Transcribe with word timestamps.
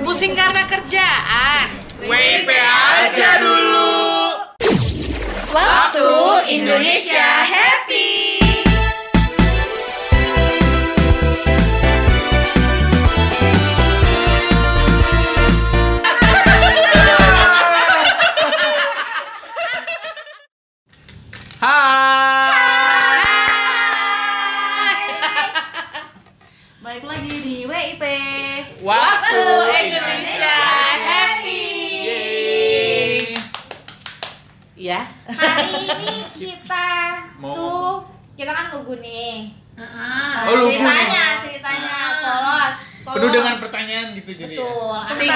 Pusing 0.00 0.32
karena 0.32 0.64
kerjaan. 0.64 1.66
WIP 2.08 2.48
aja 2.50 3.30
dulu. 3.38 3.92
Waktu 5.52 6.08
Indonesia 6.48 7.44
Happy. 7.44 7.91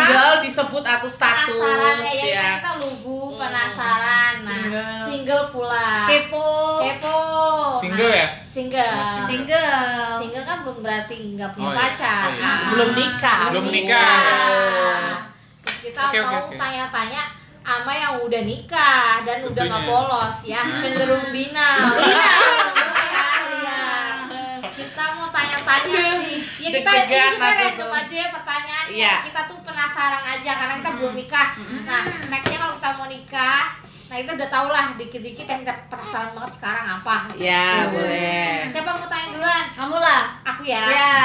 Single 0.06 0.38
disebut 0.40 0.84
atau 0.86 1.08
status 1.08 1.50
penasaran 1.50 1.96
ya, 1.98 2.12
ya, 2.14 2.26
ya. 2.30 2.50
kita 2.56 2.72
lugu 2.78 3.18
penasaran. 3.34 4.32
Nah, 4.38 4.46
Single. 4.46 5.02
single 5.02 5.44
pula. 5.50 5.90
kepo. 6.06 6.48
Kepo. 6.78 7.18
Single 7.76 8.06
Nah, 8.06 8.14
ya? 8.16 8.28
Single. 8.48 9.02
Single. 9.26 10.14
Single 10.16 10.44
kan 10.44 10.56
belum 10.62 10.78
berarti 10.80 11.14
nggak 11.34 11.50
punya 11.50 11.66
Oh, 11.66 11.72
iya. 11.72 11.80
pacar. 11.82 12.22
Oh, 12.22 12.32
iya. 12.32 12.46
Nah, 12.46 12.58
Belum 12.70 12.90
nikah. 12.92 13.40
Belum 13.50 13.66
nikah. 13.66 15.10
Terus 15.60 15.78
kita 15.82 16.00
oke, 16.04 16.18
mau 16.22 16.38
oke. 16.40 16.54
tanya-tanya 16.54 17.22
sama 17.60 17.92
yang 17.92 18.14
udah 18.22 18.42
nikah 18.42 19.26
dan 19.26 19.42
udah 19.42 19.58
nggak 19.60 19.82
Tentunya. 19.82 20.06
polos 20.06 20.38
ya, 20.46 20.60
cenderung 20.78 21.26
binal. 21.28 21.82
Iya, 22.06 23.26
iya, 23.50 23.80
iya. 24.30 24.48
Kita 24.70 25.04
tanya-tanya 25.78 26.12
sih. 26.20 26.38
Ya 26.56 26.68
kita 26.72 26.90
ini 26.90 27.06
kita 27.06 27.46
random 27.46 27.74
tuh. 27.78 27.90
aja 27.92 28.14
ya 28.16 28.28
pertanyaannya. 28.30 28.92
Iya. 28.92 29.14
Kita 29.22 29.40
tuh 29.44 29.58
penasaran 29.60 30.24
aja 30.26 30.50
karena 30.52 30.74
kita 30.76 30.90
belum 30.92 31.14
nikah. 31.14 31.48
Nah, 31.82 32.00
nextnya 32.26 32.58
kalau 32.58 32.74
kita 32.74 32.90
mau 32.92 33.06
nikah, 33.06 33.64
nah 34.06 34.16
itu 34.16 34.30
udah 34.32 34.48
tau 34.48 34.68
lah 34.68 34.86
dikit-dikit 34.94 35.44
yang 35.44 35.60
kita 35.60 35.74
penasaran 35.86 36.30
banget 36.32 36.52
sekarang 36.54 36.86
apa. 36.94 37.16
Ya, 37.36 37.66
Hmm. 37.82 37.92
boleh. 37.92 38.50
Siapa 38.68 38.90
mau 38.92 39.06
tanya 39.06 39.26
duluan? 39.30 39.64
Kamu 39.72 39.96
lah. 39.96 40.22
Aku 40.44 40.62
ya. 40.62 40.84
Ya, 40.86 41.16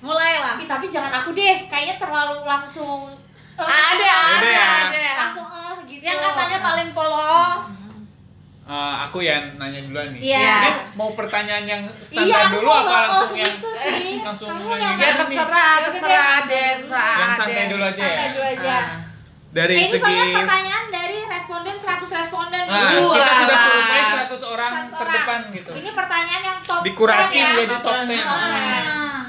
mulailah. 0.00 0.54
Ih, 0.56 0.66
tapi 0.66 0.86
jangan 0.88 1.12
aku 1.14 1.30
deh, 1.32 1.66
kayaknya 1.66 1.96
terlalu 1.96 2.42
langsung 2.42 3.12
eh, 3.54 3.66
Ada, 3.66 4.38
Ada 4.38 4.48
ya? 4.48 4.68
ada. 4.86 5.06
langsung 5.18 5.46
eh 5.46 5.76
gitu. 5.84 5.98
Yang 6.00 6.18
katanya 6.22 6.58
paling 6.62 6.90
polos. 6.92 7.66
Eh, 8.68 8.74
aku 9.00 9.24
yang 9.24 9.56
nanya 9.56 9.80
duluan 9.80 10.12
nih. 10.12 10.20
Iya. 10.28 10.52
Ini 10.60 10.70
mau 10.92 11.08
pertanyaan 11.10 11.64
yang 11.64 11.82
standar 11.96 12.20
Iya, 12.22 12.36
aku 12.38 12.52
dulu 12.54 12.68
apa 12.68 12.84
oh, 12.84 12.92
langsung 13.24 13.32
yang 13.34 13.52
itu 13.54 13.70
sih. 13.74 14.12
langsung 14.28 14.46
Kamu 14.46 14.60
nanya 14.68 14.76
yang? 14.76 14.92
Ya 14.94 15.08
mana? 15.08 15.20
terserah, 15.24 15.72
Ya 15.72 15.88
terserah 15.88 16.36
deh. 16.44 16.68
Terserah 16.76 17.16
yang 17.16 17.32
santai 17.34 17.64
dulu 17.66 17.82
aja? 17.82 18.02
Santai 18.04 18.28
dulu 18.30 18.44
aja. 18.46 18.76
Ah. 18.76 18.86
Dari 19.48 19.72
Eh, 19.72 19.80
ini 19.80 19.88
segi 19.88 20.04
soalnya 20.04 20.24
pertanyaan 20.36 20.84
dari 20.92 21.18
responden 21.24 21.74
100 21.74 22.12
responden. 22.12 22.62
Nah, 22.62 22.90
Dua 22.92 23.14
kita 23.16 23.32
sudah 23.32 23.48
lah. 23.48 23.64
survei 23.64 24.02
100 24.04 24.12
orang 24.44 24.70
100 24.70 24.84
orang. 24.84 25.00
terdepan 25.00 25.40
gitu. 25.50 25.70
Ini 25.72 25.90
pertanyaan 25.96 26.42
yang 26.44 26.58
top 26.60 26.80
Dikurasi 26.84 27.32
10 27.32 27.40
ya. 27.40 27.50
jadi 27.56 27.76
top 27.80 27.94
10. 28.04 28.20
Top 28.20 28.36
10. 28.36 28.52
Ah. 28.52 29.20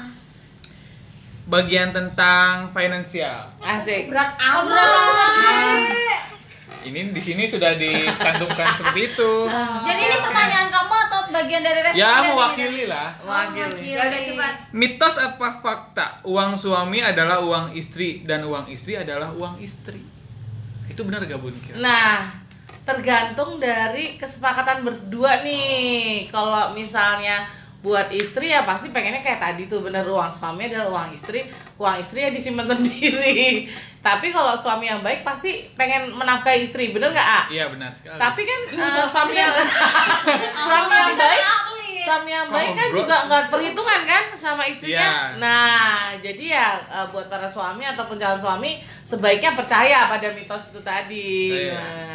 Bagian 1.46 1.88
tentang 1.90 2.52
finansial. 2.70 3.40
Asik. 3.58 4.06
Berat 4.06 4.36
Oh, 4.36 4.62
amat. 4.62 4.68
berat 4.68 5.32
amat. 5.32 6.19
Ini 6.80 7.12
di 7.12 7.20
sini 7.20 7.44
sudah 7.44 7.76
dicantumkan 7.76 8.72
seperti 8.80 9.12
itu. 9.12 9.32
Jadi 9.84 10.00
ini 10.00 10.16
pertanyaan 10.16 10.68
kamu 10.72 10.94
atau 11.08 11.20
bagian 11.28 11.60
dari 11.60 11.80
responden? 11.84 12.00
Ya, 12.00 12.12
mewakili 12.24 12.84
lah. 12.88 13.08
Wakili. 13.20 13.92
Ya 13.92 14.08
udah 14.08 14.20
cepat. 14.24 14.52
Mitos 14.72 15.16
apa 15.20 15.48
fakta? 15.60 16.06
Uang 16.24 16.56
suami 16.56 17.04
adalah 17.04 17.44
uang 17.44 17.76
istri 17.76 18.24
dan 18.24 18.48
uang 18.48 18.72
istri 18.72 18.96
adalah 18.96 19.28
uang 19.28 19.60
istri. 19.60 20.00
Itu 20.88 21.04
benar 21.04 21.22
gak 21.28 21.38
Bun? 21.38 21.52
kira? 21.52 21.78
Nah, 21.78 22.24
tergantung 22.88 23.60
dari 23.60 24.16
kesepakatan 24.16 24.80
berdua 24.82 25.44
nih. 25.44 26.26
Kalau 26.32 26.72
misalnya 26.72 27.44
buat 27.80 28.12
istri 28.12 28.52
ya 28.52 28.68
pasti 28.68 28.92
pengennya 28.92 29.24
kayak 29.24 29.40
tadi 29.40 29.64
tuh 29.64 29.80
bener 29.80 30.04
uang 30.04 30.28
suami 30.32 30.68
adalah 30.68 31.00
uang 31.00 31.16
istri, 31.16 31.48
uang 31.80 31.96
istri 31.96 32.28
ya 32.28 32.30
disimpan 32.32 32.68
sendiri. 32.76 33.68
Tapi 34.00 34.32
kalau 34.32 34.56
suami 34.56 34.88
yang 34.88 35.00
baik 35.04 35.24
pasti 35.24 35.68
pengen 35.76 36.12
menafkahi 36.12 36.64
istri, 36.64 36.92
bener 36.92 37.12
nggak 37.12 37.28
A? 37.28 37.42
Iya 37.52 37.68
benar 37.72 37.92
sekali. 37.92 38.20
Tapi 38.20 38.40
kan 38.44 38.60
eh, 38.68 39.06
suami 39.08 39.34
yang 39.36 39.54
suami 40.68 40.94
yang 40.96 41.16
baik 41.16 41.44
suami 42.00 42.30
yang 42.32 42.48
baik 42.48 42.72
kan 42.74 42.88
juga 42.90 43.16
nggak 43.28 43.44
perhitungan 43.52 44.00
kan 44.08 44.24
sama 44.40 44.62
istrinya. 44.66 44.98
Iya. 44.98 45.38
Nah, 45.38 46.16
jadi 46.18 46.44
ya 46.58 46.68
eh, 46.80 47.06
buat 47.12 47.28
para 47.28 47.46
suami 47.46 47.84
ataupun 47.86 48.16
calon 48.16 48.40
suami 48.40 48.80
sebaiknya 49.04 49.54
percaya 49.54 50.08
pada 50.08 50.32
mitos 50.32 50.72
itu 50.72 50.80
tadi. 50.80 51.52
Saya. 51.52 51.76
Nah, 51.76 52.14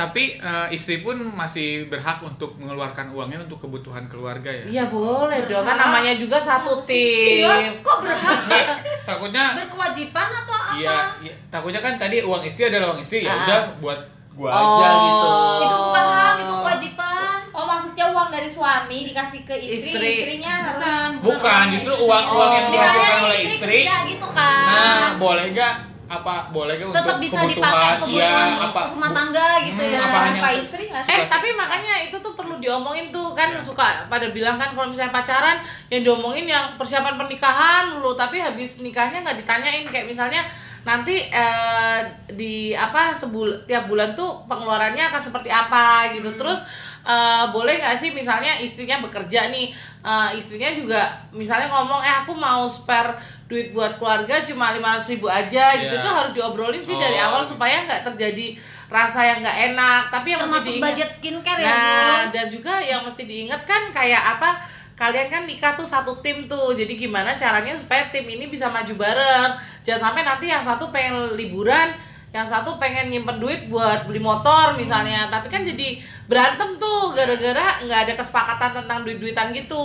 Tapi 0.00 0.22
eh, 0.34 0.66
istri 0.70 0.96
pun 0.98 1.12
masih 1.30 1.68
berhak 1.86 2.18
untuk 2.20 2.56
mengeluarkan 2.56 3.10
uangnya 3.10 3.38
untuk 3.40 3.60
kebutuhan 3.60 4.04
keluarga 4.06 4.48
ya. 4.48 4.64
Iya 4.66 4.84
boleh 4.86 5.44
dong 5.44 5.60
kan 5.60 5.76
namanya 5.76 6.12
juga 6.14 6.36
satu 6.36 6.80
Iya, 6.82 7.52
tim. 7.52 7.72
kok 7.80 7.98
berhak 8.00 8.38
sih? 8.42 8.64
Takutnya 9.02 9.44
Berkewajiban 9.54 10.28
atau 10.34 10.54
apa? 10.54 10.72
iya, 10.74 10.96
iya, 11.20 11.34
takutnya 11.48 11.78
kan 11.78 11.94
tadi 11.94 12.22
uang 12.22 12.40
istri 12.40 12.64
adalah 12.64 12.90
uang 12.90 13.00
istri 13.00 13.20
ya 13.20 13.28
Ah. 13.28 13.38
udah 13.38 13.60
buat 13.78 14.00
gua 14.32 14.48
Oh. 14.48 14.78
aja 14.78 14.88
gitu. 14.96 15.28
Itu 15.60 15.76
bukan 15.82 16.04
hak, 16.06 16.34
itu 16.38 16.54
kewajiban. 16.56 17.38
Oh 17.50 17.64
maksudnya 17.66 18.06
uang 18.08 18.28
dari 18.30 18.48
suami 18.48 18.98
dikasih 19.04 19.40
ke 19.42 19.52
istri, 19.52 19.90
Istri. 19.90 20.10
istrinya 20.16 20.52
harus 20.64 21.20
Bukan, 21.20 21.64
justru 21.70 21.92
uang-uang 21.98 22.50
yang 22.54 22.66
Oh. 22.66 22.72
dihasilkan 22.72 23.04
Misalnya 23.10 23.26
oleh 23.26 23.38
istri 23.38 23.52
istri. 23.52 23.76
kerja 23.82 23.94
gitu 24.06 24.26
kan. 24.30 24.64
Nah, 24.64 25.08
boleh 25.18 25.44
gak 25.52 25.74
apa 26.10 26.50
boleh 26.50 26.74
Tetap 26.74 26.90
untuk 26.90 27.22
bisa 27.22 27.38
kebutuhan 27.38 27.54
dipakai 27.54 27.86
ya 27.86 27.94
kebutuhan 27.96 28.50
apa 28.60 28.80
rumah 28.90 29.10
tangga 29.10 29.48
gitu 29.62 29.78
Hmm, 29.78 29.94
ya. 29.94 30.00
apa 30.02 30.18
hanya- 30.18 30.32
suka 30.34 30.50
istri 30.58 30.84
sih? 30.90 31.06
Eh 31.08 31.20
tapi 31.24 31.48
makanya 31.54 31.94
itu 32.02 32.16
tuh 32.18 32.32
perlu 32.34 32.54
diomongin 32.56 33.06
tuh 33.08 33.30
kan 33.30 33.48
Ya. 33.48 33.62
suka 33.62 33.86
pada 34.04 34.26
bilang 34.28 34.58
kan 34.58 34.74
kalau 34.74 34.90
misalnya 34.90 35.14
pacaran 35.14 35.62
yang 35.86 36.02
diomongin 36.02 36.44
yang 36.44 36.74
persiapan 36.74 37.14
pernikahan 37.14 37.94
dulu 37.94 38.12
tapi 38.12 38.36
habis 38.36 38.78
nikahnya 38.78 39.22
nggak 39.22 39.38
ditanyain 39.38 39.86
kayak 39.86 40.04
misalnya 40.04 40.42
nanti 40.80 41.30
eh, 41.30 42.00
di 42.26 42.54
apa 42.72 43.12
sebul 43.12 43.46
tiap 43.64 43.86
bulan 43.86 44.12
tuh 44.12 44.42
pengeluarannya 44.44 45.04
akan 45.06 45.22
seperti 45.22 45.46
apa 45.46 46.10
gitu 46.10 46.34
terus 46.34 46.58
eh, 47.02 47.44
boleh 47.48 47.76
nggak 47.76 47.96
sih 47.96 48.10
misalnya 48.10 48.56
istrinya 48.56 49.00
bekerja 49.00 49.48
nih 49.48 49.72
eh, 50.00 50.28
istrinya 50.34 50.70
juga 50.70 51.00
misalnya 51.30 51.68
ngomong 51.68 52.00
eh 52.00 52.14
aku 52.20 52.32
mau 52.32 52.64
spare 52.66 53.16
duit 53.44 53.70
buat 53.70 53.98
keluarga 53.98 54.44
cuma 54.44 54.70
lima 54.70 54.94
ribu 54.96 55.26
aja 55.26 55.74
gitu 55.74 55.90
Ya. 55.90 56.00
tuh 56.00 56.12
harus 56.12 56.32
diobrolin 56.32 56.80
sih 56.80 56.94
dari 56.94 57.18
Oh. 57.18 57.26
awal 57.26 57.42
supaya 57.42 57.82
nggak 57.82 58.06
terjadi 58.06 58.54
rasa 58.86 59.22
yang 59.22 59.38
nggak 59.40 59.58
enak 59.70 60.02
tapi 60.08 60.28
yang 60.30 60.40
Termasuk 60.42 60.54
mesti 60.60 60.70
diingat 60.72 60.86
budget 60.86 61.10
skincare 61.10 61.60
ya. 61.60 61.66
Nah, 61.66 61.78
Bu. 62.26 62.30
dan 62.30 62.46
juga 62.48 62.74
yang 62.78 63.02
mesti 63.02 63.22
diingat 63.22 63.62
kan 63.62 63.82
kayak 63.90 64.22
apa? 64.38 64.50
Kalian 64.94 65.28
kan 65.28 65.42
nikah 65.46 65.72
tuh 65.72 65.86
satu 65.86 66.12
tim 66.20 66.44
tuh. 66.44 66.76
Jadi 66.76 66.94
gimana 66.94 67.32
caranya 67.32 67.72
supaya 67.72 68.04
tim 68.10 68.22
ini 68.22 68.46
bisa 68.46 68.68
maju 68.68 68.92
bareng? 68.94 69.50
Jangan 69.80 70.12
sampai 70.12 70.22
nanti 70.22 70.44
yang 70.46 70.60
satu 70.60 70.90
pengen 70.90 71.32
liburan, 71.34 71.94
yang 72.30 72.46
satu 72.46 72.78
pengen 72.78 73.10
nyimpen 73.10 73.42
duit 73.42 73.66
buat 73.66 74.06
beli 74.06 74.22
motor 74.22 74.78
misalnya. 74.78 75.26
Tapi 75.26 75.50
kan 75.50 75.66
jadi 75.66 75.98
berantem 76.30 76.78
tuh 76.78 77.10
gara-gara 77.10 77.82
nggak 77.82 78.00
ada 78.06 78.14
kesepakatan 78.14 78.70
tentang 78.82 79.02
duit-duitan 79.02 79.50
gitu. 79.50 79.82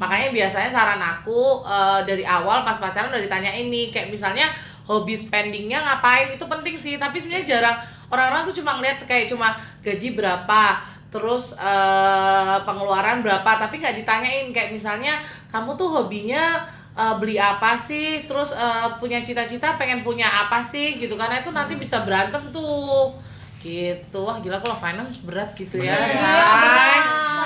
Makanya 0.00 0.32
biasanya 0.32 0.70
saran 0.72 1.02
aku 1.04 1.60
eh, 1.68 2.00
dari 2.08 2.24
awal 2.24 2.64
pas 2.64 2.80
pacaran 2.80 3.12
udah 3.12 3.20
ditanya 3.20 3.52
ini 3.52 3.92
kayak 3.92 4.08
misalnya 4.08 4.48
hobi 4.88 5.12
spendingnya 5.12 5.84
ngapain? 5.84 6.32
Itu 6.32 6.48
penting 6.48 6.80
sih. 6.80 6.96
Tapi 6.96 7.20
sebenarnya 7.20 7.44
jarang. 7.44 7.76
Orang-orang 8.08 8.48
tuh 8.48 8.64
cuma 8.64 8.80
ngeliat 8.80 9.04
kayak 9.04 9.28
cuma 9.28 9.52
gaji 9.84 10.16
berapa 10.16 10.62
terus 11.12 11.52
eh, 11.60 12.56
pengeluaran 12.64 13.20
berapa 13.20 13.50
tapi 13.60 13.84
nggak 13.84 14.00
ditanyain. 14.00 14.48
Kayak 14.56 14.72
misalnya 14.72 15.20
kamu 15.52 15.76
tuh 15.76 15.88
hobinya 15.92 16.64
eh, 16.98 17.14
beli 17.16 17.38
apa 17.38 17.78
sih 17.78 18.26
terus 18.26 18.50
eh, 18.50 18.88
punya 18.98 19.22
cita-cita 19.22 19.78
pengen 19.78 20.02
punya 20.02 20.26
apa 20.26 20.58
sih 20.60 20.98
gitu 20.98 21.14
karena 21.14 21.38
itu 21.38 21.54
nanti 21.54 21.78
bisa 21.78 22.02
berantem 22.02 22.42
tuh 22.50 23.14
gitu 23.58 24.18
wah 24.22 24.38
gila 24.38 24.58
kalau 24.58 24.74
finance 24.76 25.18
berat 25.22 25.50
gitu 25.54 25.78
ya 25.78 25.94
ya. 25.94 26.14
say. 26.14 26.98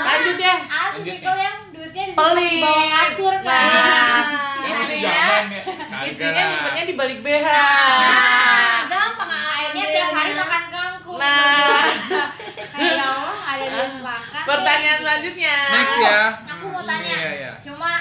lanjut 0.03 0.37
Lanjut 0.93 1.09
tipikal 1.09 1.33
nih. 1.33 1.43
yang 1.43 1.57
duitnya 1.73 2.05
di 2.05 2.13
bawah 2.61 2.87
kasur 2.93 3.35
kan. 3.41 3.49
Nah, 3.49 4.61
Itu 4.61 4.69
istrinya 4.69 5.09
jangan 5.09 5.45
ya. 5.49 5.63
istrinya 6.05 6.43
nyimpennya 6.45 6.85
di 6.85 6.95
balik 6.95 7.19
BH 7.25 7.47
Nah, 7.49 8.77
gampang 8.87 9.31
Akhirnya 9.33 9.87
tiap 9.89 10.11
hari 10.13 10.33
makan 10.37 10.63
kangkung. 10.69 11.17
Nah. 11.17 11.85
Ya 12.83 13.05
Allah 13.05 13.37
ada 13.47 13.65
duit 13.69 13.95
makan. 14.01 14.43
pertanyaan 14.45 14.99
selanjutnya 15.01 15.57
Next 15.71 15.97
ya. 15.97 16.21
Aku 16.45 16.65
mau 16.69 16.83
tanya. 16.83 17.15
Iya, 17.15 17.31
iya. 17.33 17.53
Cuma 17.63 17.93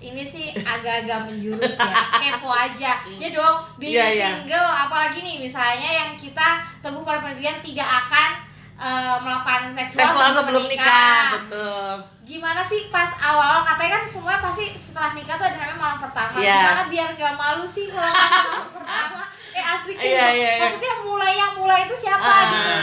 ini 0.00 0.22
sih 0.22 0.46
agak-agak 0.54 1.26
menjurus 1.26 1.74
ya 1.74 1.90
kepo 2.30 2.46
aja 2.48 2.92
ya 3.02 3.28
dong 3.28 3.56
being 3.76 3.92
Iya, 3.92 4.06
iya. 4.08 4.28
single 4.36 4.62
apalagi 4.80 5.18
nih 5.18 5.36
misalnya 5.40 5.90
yang 5.96 6.10
kita 6.14 6.48
teguh 6.78 7.02
pada 7.02 7.18
pendirian 7.20 7.58
tidak 7.58 7.88
akan 7.98 8.30
eh, 8.76 9.16
melakukan 9.18 9.74
seksual, 9.74 10.06
seksual 10.06 10.30
sebelum 10.32 10.64
nikah 10.64 11.22
betul 11.36 11.90
gimana 12.22 12.62
sih 12.62 12.86
pas 12.88 13.10
awal-awal 13.12 13.66
katanya 13.66 13.92
kan 13.96 14.04
semua 14.04 14.38
pasti 14.38 14.70
setelah 14.72 15.10
nikah 15.12 15.34
tuh 15.34 15.46
ada 15.46 15.56
namanya 15.56 15.76
malam 15.76 15.98
pertama 15.98 16.36
Iya. 16.36 16.54
gimana 16.54 16.82
biar 16.86 17.08
gak 17.14 17.34
malu 17.34 17.64
sih 17.66 17.86
kalau 17.88 18.06
malam 18.06 18.70
pertama 18.76 19.22
eh 19.50 19.64
asli 19.64 19.92
gitu 19.92 20.04
Iya, 20.04 20.26
iya, 20.28 20.50
iya. 20.52 20.62
maksudnya 20.62 20.94
mulai 21.02 21.32
yang 21.34 21.52
mulai 21.54 21.80
itu 21.82 21.96
siapa 21.96 22.22
Ah. 22.22 22.42
gitu? 22.46 22.74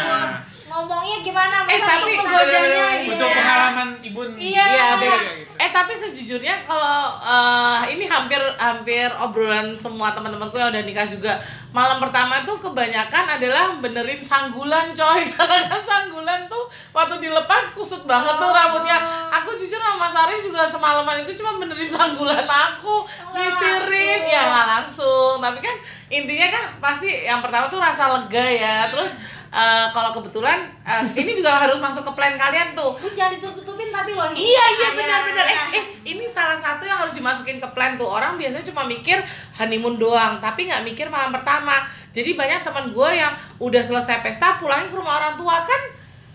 Ngomongnya 0.76 1.18
gimana 1.22 1.56
Eh, 1.64 1.78
Masa 1.78 1.88
tapi- 1.98 2.20
Godanya 2.20 2.88
gitu 3.00 3.14
Untuk 3.16 3.26
ya? 3.26 3.38
pengalaman 3.38 3.90
ibu 4.02 4.20
Iya. 4.36 4.66
Iya, 4.66 4.88
beda 4.98 5.18
gitu. 5.34 5.52
Eh 5.56 5.70
tapi 5.72 5.94
sejujurnya 5.94 6.56
kalau 6.64 7.00
eh, 7.18 7.80
ini 7.90 8.04
hampir 8.06 8.38
hampir 8.56 9.08
obrolan 9.16 9.72
semua 9.74 10.12
teman-temanku 10.12 10.54
yang 10.54 10.68
udah 10.70 10.84
nikah 10.84 11.06
juga 11.06 11.40
malam 11.70 12.00
pertama 12.00 12.44
tuh 12.44 12.56
kebanyakan 12.58 13.26
adalah 13.34 13.76
benerin 13.78 14.20
sanggulan 14.20 14.92
coy 14.92 15.24
karena 15.34 15.58
sanggulan 15.82 16.44
tuh 16.46 16.64
waktu 16.92 17.20
dilepas 17.22 17.72
kusut 17.72 18.04
banget 18.04 18.32
tuh 18.34 18.44
Oh. 18.46 18.52
rambutnya 18.54 18.96
aku 19.30 19.56
jujur 19.56 19.76
sama 19.76 19.96
Mas 20.02 20.16
Arif 20.18 20.40
juga 20.42 20.64
semalaman 20.66 21.20
itu 21.22 21.36
cuma 21.36 21.56
benerin 21.58 21.88
sanggulan 21.90 22.44
aku 22.44 23.04
nyisirin 23.34 23.92
langsung. 24.22 24.32
ya 24.32 24.42
nggak 24.46 24.68
langsung 24.70 25.34
tapi 25.40 25.60
kan 25.60 25.76
intinya 26.08 26.48
kan 26.50 26.64
pasti 26.80 27.10
yang 27.22 27.40
pertama 27.40 27.68
tuh 27.68 27.78
rasa 27.78 28.04
lega 28.14 28.46
ya 28.46 28.76
terus 28.88 29.12
eh, 29.56 29.88
kalau 29.96 30.12
kebetulan 30.12 30.68
eh, 30.84 31.04
ini 31.16 31.40
juga 31.40 31.56
harus 31.64 31.80
masuk 31.80 32.04
ke 32.04 32.12
plan 32.12 32.36
kalian 32.36 32.76
tuh 32.76 33.00
Lu 33.00 33.08
jangan 33.16 33.40
ditutup-tutupin 33.40 33.90
tapi 33.96 34.12
loh 34.12 34.28
Iya 34.36 34.66
iya 34.76 34.90
benar-benar. 34.92 35.46
Eh, 35.48 35.80
eh 35.80 35.86
ini 36.12 36.28
salah 36.28 36.60
satu 36.60 36.84
yang 36.84 37.00
harus 37.00 37.16
dimasukin 37.16 37.58
ke 37.58 37.68
plan 37.72 37.96
tuh. 37.96 38.06
Orang 38.06 38.36
biasanya 38.36 38.68
cuma 38.68 38.84
mikir 38.84 39.18
honeymoon 39.56 39.96
doang, 39.96 40.38
tapi 40.44 40.68
nggak 40.68 40.84
mikir 40.84 41.08
malam 41.08 41.32
pertama. 41.32 41.88
Jadi 42.12 42.36
banyak 42.36 42.64
teman 42.64 42.92
gue 42.96 43.10
yang 43.16 43.34
udah 43.60 43.84
selesai 43.84 44.24
pesta 44.24 44.60
pulangnya 44.60 44.88
ke 44.92 44.96
rumah 44.96 45.20
orang 45.20 45.36
tua 45.36 45.60
kan 45.64 45.82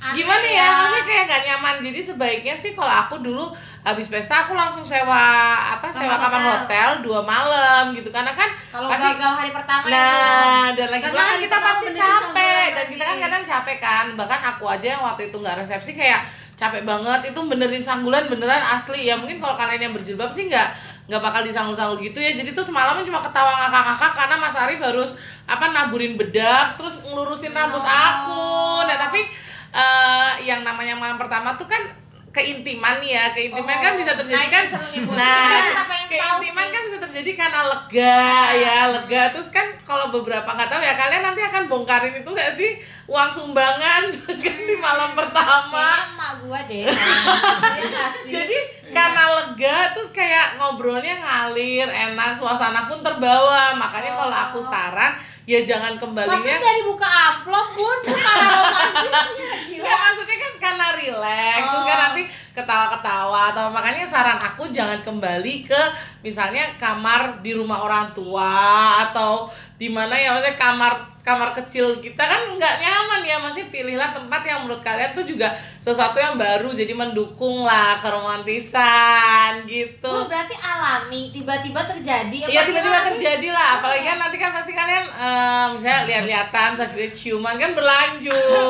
Aneh 0.01 0.17
gimana 0.17 0.43
ya? 0.43 0.57
ya. 0.57 0.67
Maksudnya 0.75 1.05
kayak 1.05 1.25
gak 1.27 1.43
nyaman. 1.45 1.75
Jadi 1.83 2.01
sebaiknya 2.03 2.55
sih 2.55 2.73
kalau 2.73 2.89
aku 2.91 3.21
dulu 3.21 3.53
habis 3.81 4.09
pesta 4.09 4.45
aku 4.45 4.53
langsung 4.53 4.81
sewa 4.83 5.25
apa 5.71 5.89
sewa 5.89 6.09
Kamar 6.11 6.21
kamar 6.23 6.41
hotel. 6.41 6.57
hotel 6.59 6.91
dua 7.01 7.21
malam 7.23 7.93
gitu 7.93 8.09
karena 8.09 8.29
kan 8.31 8.49
kalau 8.69 8.89
pasti 8.89 9.09
gagal 9.11 9.33
hari 9.35 9.51
pertama 9.51 9.83
itu 9.83 9.93
Nah, 9.93 10.67
dan 10.71 10.89
lagi 10.91 11.05
pula 11.07 11.21
kan 11.23 11.37
kita 11.39 11.59
pasti 11.59 11.89
capek 11.95 12.67
dan 12.71 12.87
kita 12.89 13.03
kan 13.03 13.17
kadang 13.19 13.43
capek 13.43 13.77
kan. 13.79 14.05
Bahkan 14.15 14.41
aku 14.51 14.65
aja 14.67 14.87
yang 14.91 15.03
waktu 15.03 15.23
itu 15.27 15.37
nggak 15.37 15.57
resepsi 15.59 15.93
kayak 15.95 16.29
capek 16.55 16.85
banget 16.85 17.33
itu 17.33 17.41
benerin 17.43 17.81
sanggulan 17.81 18.25
beneran 18.27 18.61
asli. 18.63 19.01
Ya 19.03 19.17
mungkin 19.17 19.37
kalau 19.37 19.53
kalian 19.55 19.81
yang 19.83 19.95
berjilbab 19.95 20.29
sih 20.29 20.45
nggak 20.45 20.69
nggak 21.09 21.21
bakal 21.21 21.41
disanggul-sanggul 21.43 21.99
gitu 21.99 22.17
ya. 22.17 22.33
Jadi 22.33 22.53
tuh 22.53 22.63
semalam 22.63 23.01
cuma 23.01 23.19
ketawa 23.19 23.53
ngakak-ngakak 23.59 24.13
karena 24.15 24.37
Mas 24.37 24.55
Arif 24.55 24.79
harus 24.79 25.11
apa 25.45 25.73
naburin 25.73 26.15
bedak 26.15 26.77
terus 26.77 27.01
ngelurusin 27.01 27.51
rambut 27.51 27.81
Oh. 27.81 27.89
aku. 27.89 28.45
Nah, 28.85 28.97
tapi 29.01 29.25
eh, 29.73 30.31
yang 30.43 30.61
namanya 30.61 30.95
malam 30.95 31.17
pertama 31.17 31.55
tuh 31.55 31.65
kan 31.65 31.83
keintiman 32.31 33.03
ya 33.03 33.31
keintiman 33.31 33.67
Oh. 33.69 33.83
kan 33.83 33.93
bisa 33.97 34.15
terjadi 34.15 34.39
Nah, 34.39 34.47
kan 34.47 34.65
nah 35.11 35.75
keintiman 36.07 36.67
kan 36.69 36.83
bisa 36.87 36.99
terjadi 37.01 37.31
karena 37.37 37.61
lega 37.65 38.23
ya 38.57 38.79
lega. 38.89 39.23
Terus 39.31 39.51
kan 39.51 39.67
kalau 39.83 40.11
beberapa 40.11 40.47
nggak 40.47 40.71
tahu 40.71 40.79
ya 40.79 40.95
kalian 40.95 41.23
nanti 41.25 41.43
akan 41.43 41.67
bongkarin 41.67 42.15
itu 42.17 42.31
nggak 42.31 42.55
sih? 42.55 42.79
Uang 43.05 43.27
sumbangan 43.29 44.15
kan 44.47 44.59
di 44.61 44.77
malam 44.79 45.19
pertama. 45.19 46.07
emak 46.07 46.33
gua 46.41 46.61
deh 46.65 46.87
Iya 46.87 47.99
jadi 48.25 48.59
karena 48.91 49.23
lega 49.33 49.91
terus 49.91 50.11
kayak 50.11 50.55
ngobrolnya 50.55 51.19
ngalir 51.19 51.87
enak 51.87 52.39
suasana 52.39 52.87
pun 52.87 53.03
terbawa. 53.03 53.75
Makanya 53.75 54.15
kalau 54.15 54.37
aku 54.49 54.59
saran 54.63 55.19
ya 55.51 55.61
jangan 55.67 55.99
kembalinya 55.99 56.31
Maksudnya 56.31 56.61
dari 56.63 56.83
buka 56.87 57.09
amplop 57.11 57.69
pun 57.75 57.99
Karena 58.07 58.33
romantisnya 58.47 59.51
gila 59.75 59.91
maksudnya 59.91 60.37
kan 60.39 60.53
karena 60.61 60.87
relax 60.95 61.59
terus 61.61 61.75
Oh. 61.75 61.85
kan 61.85 61.99
nanti 62.07 62.23
ketawa-ketawa 62.51 63.55
atau 63.55 63.71
makanya 63.71 64.03
saran 64.05 64.39
aku 64.43 64.67
jangan 64.75 64.99
kembali 65.07 65.63
ke 65.63 65.83
misalnya 66.21 66.67
kamar 66.77 67.39
di 67.41 67.55
rumah 67.55 67.87
orang 67.87 68.11
tua 68.11 69.07
atau 69.07 69.47
di 69.81 69.89
mana 69.89 70.13
ya 70.13 70.35
maksudnya 70.37 70.59
kamar 70.61 70.93
kamar 71.21 71.53
kecil 71.53 72.01
kita 72.01 72.21
kan 72.21 72.57
nggak 72.57 72.75
nyaman 72.81 73.23
ya. 73.25 73.37
Masih 73.41 73.69
pilihlah 73.73 74.13
tempat 74.13 74.45
yang 74.45 74.65
menurut 74.65 74.85
kalian 74.85 75.17
tuh 75.17 75.25
juga 75.25 75.53
sesuatu 75.81 76.21
yang 76.21 76.37
baru 76.37 76.73
jadi 76.77 76.93
mendukung 76.93 77.65
lah 77.65 77.97
keromantisan 78.01 79.65
gitu. 79.65 80.09
Oh, 80.09 80.29
berarti 80.29 80.57
alami 80.61 81.33
tiba-tiba 81.33 81.81
terjadi 81.89 82.53
Iya 82.53 82.69
tiba-tiba 82.69 83.01
terjadi 83.17 83.49
lah, 83.49 83.81
apalagi 83.81 84.05
kan 84.05 84.19
nanti 84.21 84.37
kan 84.37 84.51
pasti 84.53 84.73
kalian 84.77 85.05
eh, 85.09 85.67
misalnya 85.77 86.01
lihat-lihatan, 86.09 86.71
sambil 86.77 87.09
ciuman 87.13 87.57
kan 87.57 87.71
berlanjut. 87.73 88.61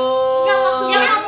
Enggak 0.47 0.59
maksudnya 0.63 0.99
Yang 1.03 1.23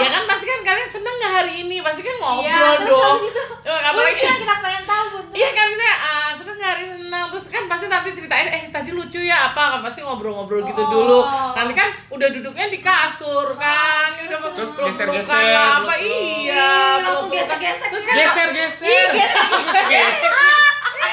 ya 0.00 0.08
kan 0.10 0.22
pasti 0.24 0.44
kan 0.44 0.60
kalian 0.62 0.88
seneng 0.88 1.14
nggak 1.14 1.32
hari 1.34 1.52
ini, 1.60 1.76
pasti 1.78 2.00
kan 2.00 2.16
ngobrol 2.16 2.42
Iya, 2.42 2.68
terus 2.74 2.88
dong. 2.88 3.14
habis 3.14 3.30
itu 3.30 3.42
Eh, 3.60 3.68
Oh, 3.70 3.80
apalagi 3.84 4.20
yang 4.20 4.38
kita 4.38 4.54
pengen 4.58 4.84
tahu. 4.84 5.06
Iya 5.30 5.48
kan 5.50 5.66
misalnya 5.68 5.96
ah, 6.00 6.30
seneng 6.32 6.56
nggak 6.56 6.70
hari 6.70 6.84
seneng 6.90 7.24
terus 7.28 7.46
kan 7.46 7.62
pasti 7.66 7.84
nanti 7.86 8.08
ceritain 8.10 8.48
eh 8.48 8.62
tadi 8.66 8.90
lucu 8.90 9.20
ya 9.20 9.36
apa 9.48 9.62
kan 9.70 9.80
pasti 9.82 10.00
ngobrol-ngobrol 10.00 10.60
gitu 10.62 10.80
Oh. 10.80 10.90
dulu. 10.90 11.18
Nanti 11.52 11.72
kan 11.72 11.88
udah 12.08 12.28
duduknya 12.30 12.66
di 12.66 12.78
kasur 12.78 13.54
kan, 13.54 14.08
ya 14.14 14.22
udah 14.26 14.38
Terus 14.50 14.72
peluk-pelukan 14.72 14.90
geser-geser, 14.90 15.44
lah, 15.50 15.70
apa 15.78 15.94
iya, 15.94 16.08
Ih, 16.08 17.00
langsung 17.00 17.28
peluk-pelukan. 17.28 17.58
gesek-gesek. 17.58 17.88
Terus 17.90 18.04
kan 18.04 18.14
Geser 18.16 18.48
geser. 18.50 19.08
Geser 19.12 19.44
gesek 19.86 20.32
sih. 20.32 20.32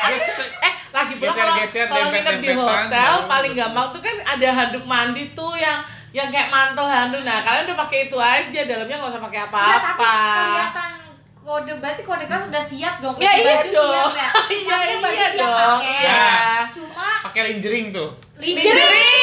Geser. 0.08 0.36
eh 0.60 0.74
lagi 0.90 1.14
pula 1.16 1.30
kalau 1.30 1.54
Geser-geser, 1.54 1.86
kalau 1.86 2.08
nginep 2.10 2.38
di 2.40 2.50
hotel 2.56 3.14
paling 3.28 3.54
gampang 3.54 3.88
tuh 3.92 4.02
kan 4.02 4.16
ada 4.26 4.48
handuk 4.50 4.84
mandi 4.84 5.24
tuh 5.32 5.54
yang 5.54 5.78
yang 6.18 6.28
kayak 6.28 6.50
mantel 6.50 6.88
handuk 6.88 7.22
nah 7.22 7.40
kalian 7.40 7.70
udah 7.70 7.78
pakai 7.80 8.00
itu 8.04 8.18
aja 8.18 8.60
dalamnya 8.64 8.96
nggak 8.98 9.12
usah 9.12 9.24
pakai 9.24 9.40
apa-apa 9.44 10.14
kelihatan 10.34 10.92
kode 11.40 11.74
berarti 11.78 12.02
kode 12.02 12.26
kelas 12.26 12.44
udah 12.48 12.64
siap 12.66 12.96
dong 12.98 13.16
Ya, 13.18 13.32
iya 13.32 13.46
baju 13.56 13.70
dong. 13.70 13.92
siap 14.10 14.12
ya 14.12 14.30
Iya, 14.58 14.98
baju 14.98 15.14
iya 15.14 15.28
siap 15.30 15.50
dong. 15.54 15.80
pakai 15.80 16.02
Ya. 16.02 16.26
cuma 16.68 17.10
Pakai 17.24 17.42
linjering 17.48 17.86
tuh. 17.92 18.10
lingerie 18.36 19.14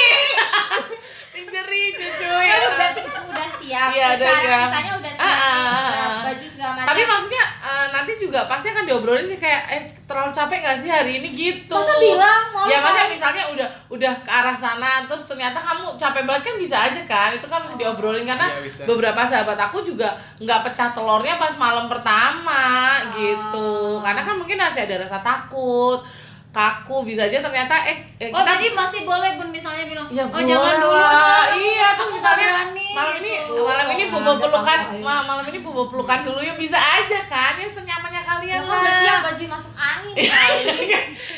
lingerie 1.35 1.88
cucu 1.93 2.31
ya 2.31 2.55
ya 2.56 2.69
berarti 2.70 3.00
kan 3.02 3.23
udah 3.26 3.49
siap 3.55 3.88
Iya, 3.90 4.06
udah 4.08 4.17
secara 4.17 4.40
siap. 4.40 4.62
kitanya 4.64 4.93
udah 4.94 5.12
Ah, 5.14 5.19
siap 5.19 5.35
ah, 5.35 5.35
nih, 5.35 5.67
ah, 5.67 5.82
udah 5.85 6.06
ah. 6.06 6.23
baju 6.25 6.47
segala 6.49 6.70
macam 6.73 6.87
tapi 6.87 7.02
maksudnya 7.05 7.44
eh, 7.61 7.87
nanti 7.90 8.12
juga 8.17 8.40
pasti 8.47 8.67
akan 8.69 8.85
diobrolin 8.85 9.26
sih 9.26 9.38
kayak 9.38 9.62
eh 9.69 9.83
terlalu 10.14 10.30
capek 10.30 10.59
gak 10.62 10.78
sih 10.78 10.90
hari 10.94 11.18
ini? 11.18 11.35
Gitu. 11.35 11.75
Masa 11.75 11.99
bilang 11.99 12.42
mau 12.54 12.71
ya 12.71 12.78
kali. 12.78 13.18
misalnya 13.18 13.44
udah 13.50 13.68
udah 13.90 14.14
ke 14.23 14.30
arah 14.30 14.54
sana 14.54 15.02
terus 15.11 15.26
ternyata 15.26 15.59
kamu 15.59 15.99
capek 15.99 16.23
banget 16.23 16.42
kan 16.47 16.54
bisa 16.54 16.76
aja 16.78 17.02
kan? 17.02 17.35
Itu 17.35 17.50
kan 17.50 17.66
bisa 17.66 17.75
diobrolin 17.75 18.23
karena 18.23 18.47
Iya, 18.54 18.62
bisa. 18.62 18.87
beberapa 18.87 19.26
sahabat 19.26 19.59
aku 19.59 19.83
juga 19.83 20.14
nggak 20.38 20.71
pecah 20.71 20.94
telurnya 20.94 21.35
pas 21.35 21.59
malam 21.59 21.90
pertama 21.90 23.02
gitu. 23.18 23.99
Karena 23.99 24.23
kan 24.23 24.38
mungkin 24.38 24.54
masih 24.62 24.87
ada 24.87 25.02
rasa 25.02 25.18
takut 25.18 26.06
kaku 26.54 27.02
bisa 27.02 27.23
aja 27.25 27.38
ternyata 27.40 27.75
eh, 27.84 27.99
eh, 28.16 28.30
Oh 28.30 28.38
kita 28.38 28.54
jadi 28.54 28.66
masih 28.73 29.00
boleh 29.02 29.30
bun 29.34 29.50
misalnya 29.50 29.84
bilang 29.84 30.06
Ya, 30.08 30.23
Oh 30.25 30.38
jangan 30.40 30.78
dulu 30.78 30.94
lah. 30.94 31.50
Iya, 31.50 31.88
tuh 31.94 32.08
misalnya 32.08 32.46
berani," 32.46 32.88
malam 32.90 33.14
ini 33.16 33.30
gitu. 33.34 33.58
malam 33.58 33.87
ini 33.90 34.04
Nah, 34.04 34.12
bobo 34.14 34.30
ada 34.30 34.38
pelukan 34.40 34.62
pakai. 34.80 35.02
ma- 35.02 35.25
malam 35.25 35.44
ini 35.44 35.58
bobo 35.61 35.82
pelukan 35.87 36.20
dulu 36.23 36.38
ya 36.38 36.54
bisa 36.54 36.78
aja 36.78 37.18
kan 37.26 37.52
ya 37.56 37.66
senyamannya 37.68 38.14
ya 38.14 38.23
kalian 38.25 38.61
kan 38.61 38.70
udah 38.73 38.92
siap 38.96 39.11
lah 39.12 39.23
baju 39.26 39.44
masuk 39.50 39.73
angin 39.75 40.14
kali 40.30 40.62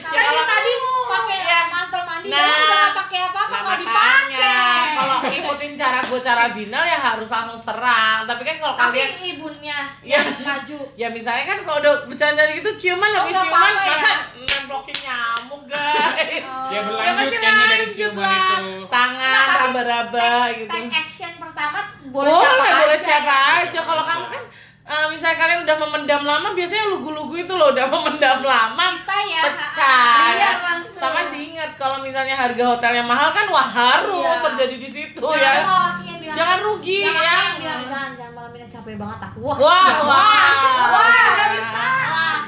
Ya, 0.09 0.21
kalau- 0.23 0.47
tadi 0.47 0.73
pakai 1.07 1.39
Ya. 1.41 1.61
mantel 1.67 2.03
mandi 2.03 2.27
Nah. 2.27 2.39
nah, 2.39 2.59
udah 2.59 2.79
gak 2.81 2.95
pakai 2.97 3.21
apa-apa 3.25 3.57
Nah 3.57 3.77
dipakai 3.77 4.89
kalau 4.97 5.19
ikutin 5.29 5.73
cara 5.75 6.01
gue 6.01 6.21
cara 6.21 6.45
binal 6.51 6.83
ya 6.83 6.99
harus 6.99 7.29
langsung 7.29 7.61
serang 7.61 8.19
tapi 8.25 8.43
kan 8.43 8.57
kalau 8.57 8.75
tapi 8.75 8.99
kalian 8.99 9.13
ibunya 9.29 9.79
Ya. 10.07 10.19
yang 10.19 10.41
maju 10.41 10.79
ya 10.95 11.09
misalnya 11.09 11.45
kan 11.47 11.59
kalau 11.63 11.79
udah 11.81 11.95
bercanda 12.07 12.43
gitu 12.51 12.71
ciuman 12.77 13.09
Oh, 13.09 13.19
habis 13.21 13.33
nggak 13.33 13.45
ciuman 13.45 13.73
ya? 13.73 13.87
masa 13.89 14.11
nemplokin 14.37 14.99
nyamuk 15.01 15.63
guys 15.67 16.43
Oh. 16.47 16.67
Ya 16.67 16.73
Ya 16.73 16.81
berlanjut 16.83 17.17
pasti 17.17 17.37
kayaknya 17.37 17.67
dari 17.69 17.87
ciuman 17.89 18.25
lah. 18.25 18.59
itu. 18.59 18.65
tangan 18.89 19.47
raba-raba 19.61 20.31
gitu 20.53 20.77
action 20.93 21.33
pertama 21.37 21.79
boleh, 22.07 22.27
boleh 22.27 22.33
siapa 22.35 22.57
boleh 22.57 22.89
aja 22.89 22.99
siapa 22.99 23.35
ya. 23.35 23.63
aja 23.63 23.81
kalau 23.81 24.05
kamu 24.05 24.27
kan 24.29 24.43
eh, 24.87 25.07
misalnya 25.09 25.37
kalian 25.37 25.61
udah 25.63 25.77
memendam 25.79 26.23
lama 26.23 26.49
biasanya 26.51 26.87
lugu-lugu 26.89 27.35
itu 27.37 27.53
loh 27.53 27.75
udah 27.75 27.87
memendam 27.93 28.39
lama. 28.41 28.87
Kita 28.97 29.19
ya. 29.21 29.43
Pecah. 29.43 30.27
Iya, 30.33 30.51
langsung. 30.63 30.95
sama 30.97 31.21
diingat 31.29 31.71
kalau 31.75 32.01
misalnya 32.01 32.33
harga 32.33 32.65
hotelnya 32.65 33.03
mahal 33.03 33.29
kan 33.31 33.47
wah 33.47 33.67
harus 33.67 34.17
Iya. 34.17 34.43
terjadi 34.47 34.77
di 34.79 34.89
situ 34.89 35.21
ya. 35.37 35.53
bilang 35.61 36.35
jangan 36.35 36.59
rugi 36.63 37.01
jangan 37.05 37.21
ya. 37.21 37.39
bilang 37.55 37.81
jangan 37.85 38.11
jangan 38.17 38.33
malam 38.33 38.53
ini 38.53 38.67
capek 38.67 38.95
banget 38.97 39.19
aku 39.23 39.39
wah 39.41 39.57
wah 39.57 39.85
ya, 39.85 39.97
wah. 40.01 40.87
wah 40.89 41.09
nggak 41.37 41.51
bisa. 41.53 41.85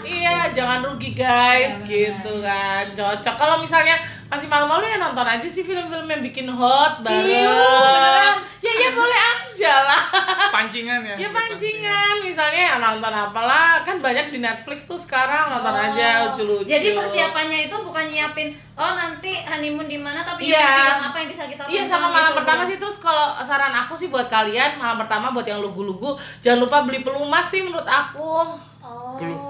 Iya 0.01 0.37
jangan 0.51 0.81
rugi 0.83 1.11
guys 1.13 1.77
benar. 1.79 1.91
gitu 1.91 2.33
kan. 2.41 2.85
Cocok. 2.95 3.35
Kalau 3.37 3.57
misalnya 3.61 3.97
masih 4.29 4.45
malu-malu 4.47 4.85
ya 4.85 4.99
nonton 4.99 5.25
aja 5.25 5.45
sih 5.45 5.61
film-film 5.61 6.05
yang 6.05 6.21
bikin 6.23 6.45
hot 6.47 7.01
bareng 7.01 7.25
Iya, 7.25 7.49
beneran. 7.49 8.37
ya 8.61 8.73
ya 8.79 8.91
boleh 8.93 9.21
aja 9.25 9.73
lah 9.83 10.03
Pancingan 10.51 11.01
ya. 11.03 11.17
ya 11.17 11.29
pancingan 11.31 12.15
misalnya 12.21 12.63
ya 12.63 12.75
nonton 12.77 13.09
apalah 13.09 13.81
kan 13.83 13.97
banyak 13.99 14.29
di 14.29 14.39
Netflix 14.39 14.85
tuh 14.85 14.97
sekarang 14.97 15.49
nonton 15.51 15.71
Oh. 15.71 15.81
aja 15.83 16.07
lucu-lucu 16.27 16.67
Jadi 16.67 16.93
persiapannya 16.93 17.59
itu 17.67 17.77
bukan 17.79 18.05
nyiapin 18.07 18.49
oh 18.75 18.93
nanti 18.93 19.33
honeymoon 19.41 19.87
di 19.87 19.97
mana 19.97 20.21
tapi 20.21 20.45
Iya. 20.45 20.61
nyiapin 20.61 20.85
film 20.85 21.03
apa 21.03 21.17
yang 21.17 21.29
bisa 21.31 21.43
kita 21.47 21.63
Iya 21.65 21.81
tonton 21.81 21.89
sama 21.91 22.07
malam 22.11 22.27
gitu. 22.27 22.39
pertama 22.39 22.63
sih 22.65 22.77
terus 22.77 22.97
kalau 22.99 23.27
saran 23.41 23.75
aku 23.75 23.95
sih 23.95 24.09
buat 24.09 24.29
kalian 24.29 24.77
malam 24.77 24.97
pertama 24.99 25.31
buat 25.31 25.45
yang 25.45 25.59
lugu-lugu 25.59 26.15
jangan 26.39 26.61
lupa 26.61 26.85
beli 26.85 27.01
pelumas 27.01 27.47
sih 27.47 27.61
menurut 27.61 27.85
aku 27.85 28.45
Oh. 28.79 29.17
Belum. 29.17 29.41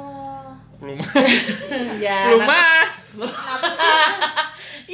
ya 1.98 2.30
Belum 2.30 2.40
nanti- 2.40 3.18
mas. 3.18 3.18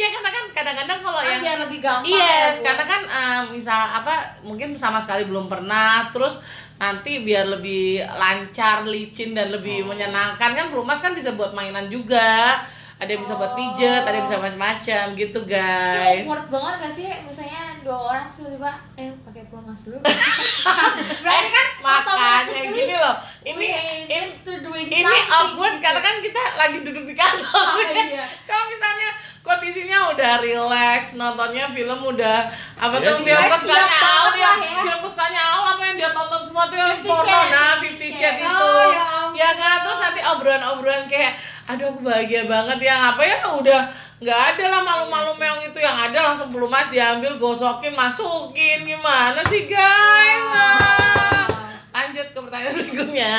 Iya 0.05 0.13
karena 0.13 0.31
kan 0.31 0.45
kadang-kadang 0.53 0.99
kalau 1.01 1.17
Kan 1.17 1.29
yang 1.31 1.41
biar 1.41 1.59
lebih 1.65 1.79
gampang 1.81 2.13
Yes, 2.13 2.29
ya, 2.53 2.61
Bu. 2.61 2.65
karena 2.69 2.85
kan 2.85 3.03
eh, 3.09 3.41
misal 3.51 3.81
apa 3.95 4.15
mungkin 4.45 4.77
sama 4.77 5.01
sekali 5.01 5.25
belum 5.25 5.49
pernah 5.49 6.13
terus 6.13 6.37
nanti 6.77 7.25
biar 7.25 7.49
lebih 7.49 8.05
lancar, 8.05 8.85
licin 8.85 9.33
dan 9.33 9.49
lebih 9.49 9.81
Oh. 9.81 9.89
menyenangkan 9.89 10.53
kan 10.53 10.67
pelumas 10.69 11.01
kan 11.01 11.17
bisa 11.17 11.33
buat 11.33 11.57
mainan 11.57 11.89
juga. 11.89 12.61
Ada 12.95 13.11
yang 13.11 13.21
bisa 13.21 13.35
buat 13.35 13.53
pijet, 13.53 14.01
ada 14.01 14.15
yang 14.15 14.25
bisa 14.25 14.39
macam-macam 14.39 15.05
gitu, 15.13 15.39
Ya, 15.45 15.51
guys. 15.53 16.23
awkward 16.23 16.47
banget 16.49 16.75
gak 16.79 16.93
sih 16.95 17.07
misalnya 17.23 17.63
dua 17.81 17.99
orang 18.07 18.25
terus 18.25 18.49
tiba 18.49 18.71
eh 18.95 19.11
pakai 19.21 19.43
pelumas 19.47 19.81
dulu 19.83 19.99
Berarti 21.21 21.49
kan 21.51 21.67
makanya 21.81 22.63
gini 22.65 22.95
loh. 22.95 23.17
Ini 23.43 23.53
we 23.53 23.67
ini, 23.67 24.07
need 24.07 24.33
to 24.41 24.55
doing 24.63 24.87
ini 24.87 25.03
something 25.03 25.29
awkward 25.29 25.75
gitu. 25.75 25.85
karena 25.85 26.01
kan 26.01 26.15
kita 26.19 26.43
lagi 26.55 26.79
duduk 26.81 27.05
di 27.05 27.15
kantor. 27.15 27.53
Oh, 27.53 27.77
iya. 27.83 28.25
Kalau 28.49 28.65
misalnya 28.67 29.11
kondisinya 29.41 29.99
udah 30.09 30.33
relax, 30.41 31.01
nontonnya 31.15 31.69
film 31.69 32.01
udah 32.01 32.49
apa 32.75 32.97
Iya 32.97 33.07
tuh 33.07 33.17
sih. 33.19 33.25
film 33.27 33.45
kesukaannya 33.45 33.99
banget 34.01 34.09
Al 34.17 34.29
ya, 34.33 34.51
ya. 34.55 34.81
film 34.81 34.99
kesukaannya 35.03 35.43
Al 35.45 35.63
apa 35.69 35.83
yang 35.85 35.97
dia 35.99 36.11
tonton 36.11 36.43
semua 36.43 36.65
tuh 36.65 36.79
porno 37.03 37.39
nah 37.51 37.73
Fifty 37.77 38.09
Shades. 38.09 38.41
Itu 38.41 38.65
Oh, 38.65 38.87
ya 38.89 39.05
ya 39.35 39.51
kan 39.53 39.77
terus 39.83 39.99
nanti 40.01 40.21
obrolan-obrolan 40.23 41.05
kayak 41.05 41.33
aduh 41.65 41.87
aku 41.93 42.01
bahagia 42.05 42.45
banget 42.45 42.79
ya. 42.85 43.15
Apa 43.15 43.23
ya 43.25 43.37
udah 43.49 43.81
nggak 44.21 44.41
ada 44.55 44.65
lah 44.71 44.81
malu-malu 44.85 45.33
meong 45.37 45.63
itu. 45.65 45.79
Yang 45.81 46.11
ada 46.11 46.19
langsung 46.33 46.49
pelumas 46.53 46.89
diambil 46.89 47.37
gosokin 47.37 47.95
masukin. 47.97 48.85
Gimana 48.85 49.41
sih 49.49 49.69
guys? 49.69 50.45
Nah, 50.49 51.49
lanjut 51.93 52.27
ke 52.33 52.39
pertanyaan 52.39 52.75
berikutnya. 52.77 53.37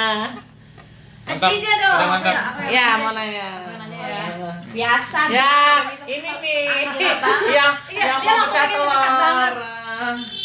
Mantap. 1.26 1.50
Acija 1.50 1.74
dong. 1.82 1.98
Udah 1.98 2.10
mantap. 2.14 2.36
Apa 2.38 2.62
ya? 2.70 2.70
ya 2.70 2.88
mau 3.02 3.12
nanya? 3.18 3.50
ya. 4.06 4.24
biasa. 4.70 5.20
Ya, 5.34 5.54
ini 6.06 6.32
nih. 6.44 6.66
Yang 7.50 7.74
Iya, 7.90 8.06
yang 8.06 8.22
mau 8.22 8.46
pecah 8.46 8.66
telur. 8.70 9.75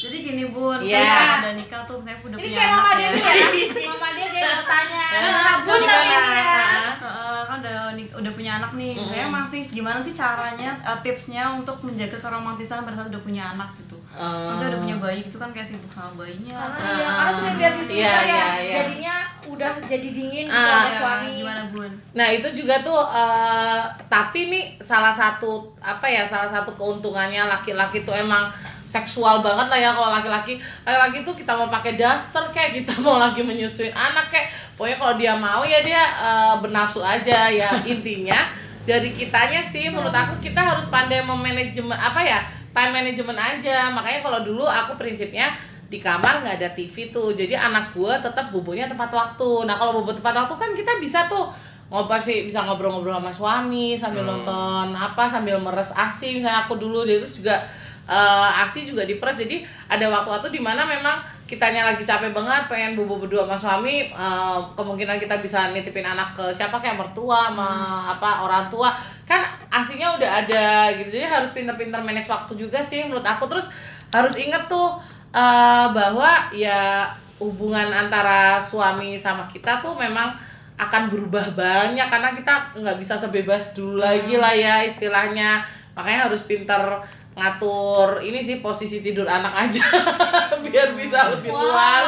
Jadi 0.01 0.17
gini 0.23 0.45
bun, 0.47 0.79
Iya. 0.79 1.01
kan 1.03 1.39
udah 1.43 1.55
nikah 1.55 1.83
tuh, 1.85 1.99
saya 2.01 2.17
udah 2.17 2.33
Ini 2.33 2.43
punya 2.43 2.57
kayak 2.57 2.71
anak 2.71 2.81
mama 2.81 2.93
ya. 2.97 3.09
Dewi 3.11 3.21
ya. 3.21 3.89
mama 3.91 4.09
dia 4.11 4.27
jadi 4.29 4.51
bertanya 4.57 5.05
Nah, 5.11 5.55
Bun, 5.61 5.77
gimana? 5.77 5.93
tapi 5.93 6.09
ini 6.09 6.41
ya. 6.41 6.65
Heeh, 6.97 7.41
kan 7.43 7.57
udah 7.59 7.77
udah 8.17 8.33
punya 8.33 8.53
anak 8.57 8.71
nih. 8.73 8.93
Saya 9.01 9.27
masih 9.29 9.63
gimana 9.69 9.99
sih 9.99 10.13
caranya, 10.13 10.71
eh, 10.81 10.99
tipsnya 11.01 11.43
untuk 11.51 11.77
menjaga 11.81 12.17
keromantisan 12.17 12.83
pada 12.83 12.95
saat 12.95 13.09
udah 13.09 13.21
punya 13.21 13.43
anak 13.51 13.69
gitu. 13.77 13.97
Kan 14.11 14.55
saya 14.57 14.69
udah 14.69 14.81
punya 14.81 14.97
bayi 14.99 15.21
gitu 15.23 15.37
kan 15.37 15.51
kayak 15.51 15.67
sibuk 15.67 15.89
sama 15.89 16.11
bayinya. 16.17 16.55
karena 16.57 16.77
Ah. 16.77 16.91
iya 16.93 17.09
karena 17.09 17.33
sudah 17.33 17.53
lihat 17.57 17.73
di 17.73 17.85
Twitter 17.85 17.95
Iya, 17.95 18.11
ya 18.11 18.27
iya, 18.27 18.47
iya. 18.57 18.75
jadinya 18.77 19.15
udah 19.47 19.71
jadi 19.81 20.09
dingin 20.11 20.47
Ah. 20.47 20.55
sama 20.55 20.83
Ya, 20.85 20.99
suami 20.99 21.31
Gimana 21.37 21.63
bun? 21.69 21.91
Nah 22.13 22.29
itu 22.29 22.49
juga 22.53 22.75
tuh, 22.81 23.01
eh, 23.03 23.81
tapi 24.09 24.41
nih 24.49 24.65
salah 24.81 25.13
satu 25.13 25.51
apa 25.79 26.07
ya 26.07 26.23
salah 26.25 26.49
satu 26.49 26.71
keuntungannya 26.73 27.47
laki-laki 27.47 28.03
tuh 28.03 28.13
emang 28.13 28.51
seksual 28.91 29.39
banget 29.39 29.71
lah 29.71 29.79
ya 29.79 29.91
kalau 29.95 30.11
laki-laki. 30.11 30.59
Laki-laki 30.83 31.23
tuh 31.23 31.35
kita 31.39 31.55
mau 31.55 31.71
pakai 31.71 31.95
daster 31.95 32.51
kayak 32.51 32.83
kita 32.83 32.99
mau 32.99 33.23
lagi 33.23 33.39
menyusuin 33.39 33.95
anak 33.95 34.35
kayak. 34.35 34.51
Pokoknya 34.75 34.97
kalau 34.99 35.15
dia 35.15 35.33
mau 35.39 35.63
ya 35.63 35.79
dia 35.87 36.03
eh, 36.03 36.55
bernafsu 36.59 36.99
aja 36.99 37.47
ya. 37.47 37.71
Intinya 37.93 38.51
dari 38.83 39.15
kitanya 39.15 39.63
sih 39.63 39.87
menurut 39.95 40.11
aku 40.11 40.43
kita 40.43 40.59
harus 40.59 40.91
pandai 40.91 41.23
memanajemen 41.23 41.95
apa 41.95 42.19
ya 42.27 42.43
time 42.75 42.91
management 42.91 43.39
aja. 43.39 43.95
Makanya 43.95 44.27
kalau 44.27 44.43
dulu 44.43 44.67
aku 44.67 44.99
prinsipnya 44.99 45.55
di 45.87 46.03
kamar 46.03 46.43
nggak 46.43 46.59
ada 46.59 46.69
TV 46.75 47.15
tuh. 47.15 47.31
Jadi 47.31 47.55
anak 47.55 47.95
gua 47.95 48.19
tetap 48.19 48.51
bobonya 48.51 48.91
tepat 48.91 49.15
waktu. 49.15 49.71
Nah 49.71 49.79
kalau 49.79 50.03
bobo 50.03 50.11
tepat 50.11 50.35
waktu 50.35 50.55
kan 50.59 50.71
kita 50.75 50.99
bisa 50.99 51.31
tuh 51.31 51.47
ngobrol 51.91 52.23
sih 52.23 52.47
bisa 52.47 52.63
ngobrol-ngobrol 52.63 53.19
sama 53.19 53.35
suami 53.35 53.99
sambil 53.99 54.23
Hmm. 54.23 54.47
nonton 54.47 54.95
apa 54.95 55.27
sambil 55.27 55.59
meres 55.59 55.91
asi 55.91 56.39
misalnya 56.39 56.67
aku 56.67 56.79
dulu. 56.79 57.03
Jadi 57.03 57.19
terus 57.23 57.37
juga 57.43 57.57
eh, 58.11 58.63
asi 58.67 58.91
juga 58.91 59.07
diperes 59.07 59.39
jadi 59.39 59.63
ada 59.87 60.11
waktu-waktu 60.11 60.51
di 60.51 60.59
mana 60.59 60.83
memang 60.83 61.23
kitanya 61.51 61.83
lagi 61.83 62.07
capek 62.07 62.31
banget 62.31 62.71
pengen 62.71 62.95
bobo 62.95 63.19
berdua 63.19 63.43
sama 63.43 63.59
suami 63.59 64.07
eh, 64.07 64.59
kemungkinan 64.79 65.19
kita 65.19 65.43
bisa 65.43 65.75
nitipin 65.75 66.07
anak 66.07 66.39
ke 66.39 66.47
siapa 66.55 66.79
kayak 66.79 66.95
mertua 66.95 67.51
sama 67.51 67.71
apa 68.15 68.47
orang 68.47 68.71
tua. 68.71 68.95
Kan 69.27 69.43
asinya 69.67 70.15
udah 70.15 70.47
ada 70.47 70.95
gitu. 70.95 71.19
Jadi 71.19 71.27
harus 71.27 71.51
pinter-pinter 71.51 71.99
manage 72.07 72.31
waktu 72.31 72.55
juga 72.55 72.79
sih 72.79 73.03
menurut 73.03 73.27
aku. 73.27 73.51
Terus 73.51 73.67
harus 74.15 74.35
inget 74.39 74.63
tuh 74.71 74.95
eh, 75.35 75.87
bahwa 75.91 76.55
ya 76.55 77.11
hubungan 77.43 77.91
antara 77.91 78.63
suami 78.63 79.19
sama 79.19 79.51
kita 79.51 79.83
tuh 79.83 79.99
memang 79.99 80.31
akan 80.79 81.11
berubah 81.11 81.51
banyak. 81.59 82.07
Karena 82.07 82.31
kita 82.31 82.79
nggak 82.79 82.95
bisa 83.03 83.19
sebebas 83.19 83.75
dulu 83.75 83.99
lagi 83.99 84.39
lah 84.39 84.55
ya 84.55 84.87
istilahnya. 84.87 85.67
Makanya 85.99 86.31
harus 86.31 86.47
pinter 86.47 86.79
ngatur 87.31 88.19
ini 88.21 88.41
sih 88.41 88.59
posisi 88.59 89.01
tidur 89.01 89.25
anak 89.25 89.55
aja 89.55 89.85
biar 90.65 90.93
bisa 90.93 91.31
lebih 91.31 91.55
luas 91.55 92.05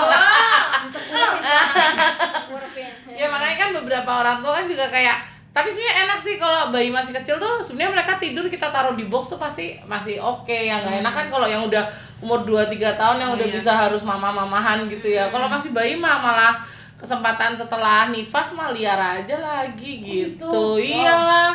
Ngurepin. 2.50 2.90
ya 3.20 3.26
makanya 3.30 3.56
kan 3.58 3.70
beberapa 3.82 4.10
orang 4.10 4.38
tua 4.42 4.52
kan 4.60 4.66
juga 4.66 4.88
kayak 4.88 5.16
tapi 5.52 5.68
sebenarnya 5.68 6.08
enak 6.08 6.18
sih 6.24 6.40
kalau 6.40 6.72
bayi 6.72 6.88
masih 6.88 7.12
kecil 7.12 7.36
tuh 7.36 7.60
sebenarnya 7.60 7.92
mereka 8.00 8.16
tidur 8.16 8.48
kita 8.48 8.72
taruh 8.72 8.96
di 8.96 9.04
box 9.04 9.36
tuh 9.36 9.40
pasti 9.40 9.76
masih 9.84 10.16
oke 10.16 10.48
yang 10.48 10.80
nggak 10.80 11.04
enak 11.04 11.12
kan 11.12 11.26
kalau 11.28 11.44
yang 11.44 11.68
udah 11.68 11.84
umur 12.24 12.40
2 12.48 12.72
3 12.72 12.96
tahun 12.96 13.16
yang 13.20 13.30
udah 13.36 13.46
Iya. 13.46 13.56
bisa 13.60 13.72
harus 13.76 14.00
mama-mamahan 14.00 14.88
gitu 14.88 15.12
ya 15.12 15.28
kalau 15.28 15.52
masih 15.52 15.76
bayi 15.76 15.92
mah 15.94 16.24
malah 16.24 16.56
kesempatan 16.96 17.52
setelah 17.52 18.08
nifas 18.08 18.54
mah 18.56 18.72
liar 18.72 18.96
aja 18.96 19.36
lagi 19.36 20.00
gitu, 20.00 20.40
gitu? 20.40 20.48
Wow. 20.48 20.80
iyalah 20.80 21.52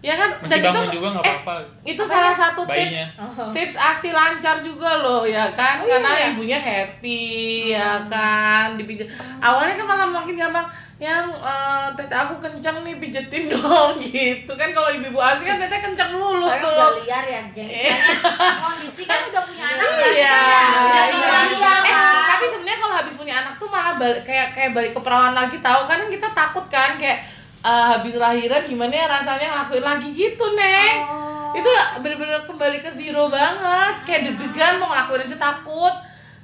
ya 0.00 0.14
kan 0.14 0.30
Masih 0.36 0.48
dan 0.48 0.58
itu 0.60 0.68
bangun 0.70 0.90
juga 0.92 1.08
nggak 1.10 1.24
eh, 1.24 1.32
apa-apa. 1.34 1.54
itu 1.84 2.02
salah 2.04 2.30
satu 2.32 2.62
Bayinya. 2.62 3.02
tips 3.02 3.10
tips 3.50 3.76
asi 3.76 4.08
lancar 4.10 4.56
juga 4.60 4.90
loh 4.96 5.22
ya 5.22 5.50
kan 5.52 5.80
Oh, 5.80 5.86
karena 5.88 6.10
iya. 6.12 6.26
ibunya 6.30 6.54
happy 6.56 7.22
ya 7.68 8.06
kan 8.06 8.74
dipijat 8.74 9.10
awalnya 9.38 9.74
kan 9.74 9.86
malah 9.86 10.06
makin 10.08 10.34
gampang 10.34 10.66
yang 10.96 11.26
eh, 11.30 11.86
tete 11.92 12.10
aku 12.12 12.34
kenceng 12.36 12.78
nih 12.80 12.94
pijetin 12.96 13.46
dong 13.52 13.98
gitu 13.98 14.52
kan 14.52 14.70
kalau 14.70 14.86
ibu-ibu 14.88 15.14
asi 15.16 15.42
kan 15.42 15.56
tete 15.56 15.78
kenceng 15.80 16.10
mulu 16.12 16.42
Soalnya 16.44 16.58
tuh 16.60 16.70
udah 16.72 16.90
liar 16.96 17.24
ya, 17.24 17.42
geng. 17.48 17.66
Istilahnya 17.68 18.54
kondisi 18.60 19.02
kan 19.04 19.20
udah 19.24 19.42
punya 19.44 19.64
anak 19.68 19.82
Iya, 19.82 19.94
kan 19.96 20.10
ya. 20.12 20.38
Iya. 20.78 21.02
tinggal 21.08 21.42
liar 21.48 21.80
Eh, 21.80 21.90
kan. 21.92 22.22
tapi 22.28 22.44
sebenarnya 22.48 22.78
kalau 22.78 22.94
habis 22.96 23.14
punya 23.14 23.34
anak 23.36 23.54
tuh 23.56 23.66
malah 23.66 23.94
balik 23.96 24.22
kayak 24.22 24.48
kayak 24.52 24.70
balik 24.72 24.90
ke 24.90 25.00
perawan 25.00 25.34
lagi 25.34 25.58
tahu 25.58 25.82
kan 25.86 26.06
kita 26.06 26.28
takut 26.30 26.66
kan 26.68 26.94
kayak 26.94 27.18
eh, 27.64 27.84
habis 27.94 28.14
lahiran 28.14 28.66
gimana 28.66 28.94
ya 28.94 29.06
rasanya 29.08 29.46
ngelakuin 29.54 29.84
lagi 29.84 30.08
gitu 30.14 30.44
neng? 30.54 30.96
Oh. 31.08 31.26
itu 31.56 31.70
bener-bener 32.04 32.44
kembali 32.44 32.78
ke 32.84 32.92
zero 32.92 33.32
banget. 33.32 34.04
Kayak 34.04 34.20
deg-degan 34.30 34.78
mau 34.78 34.92
ngelakuin 34.92 35.24
aja 35.24 35.36
takut 35.40 35.94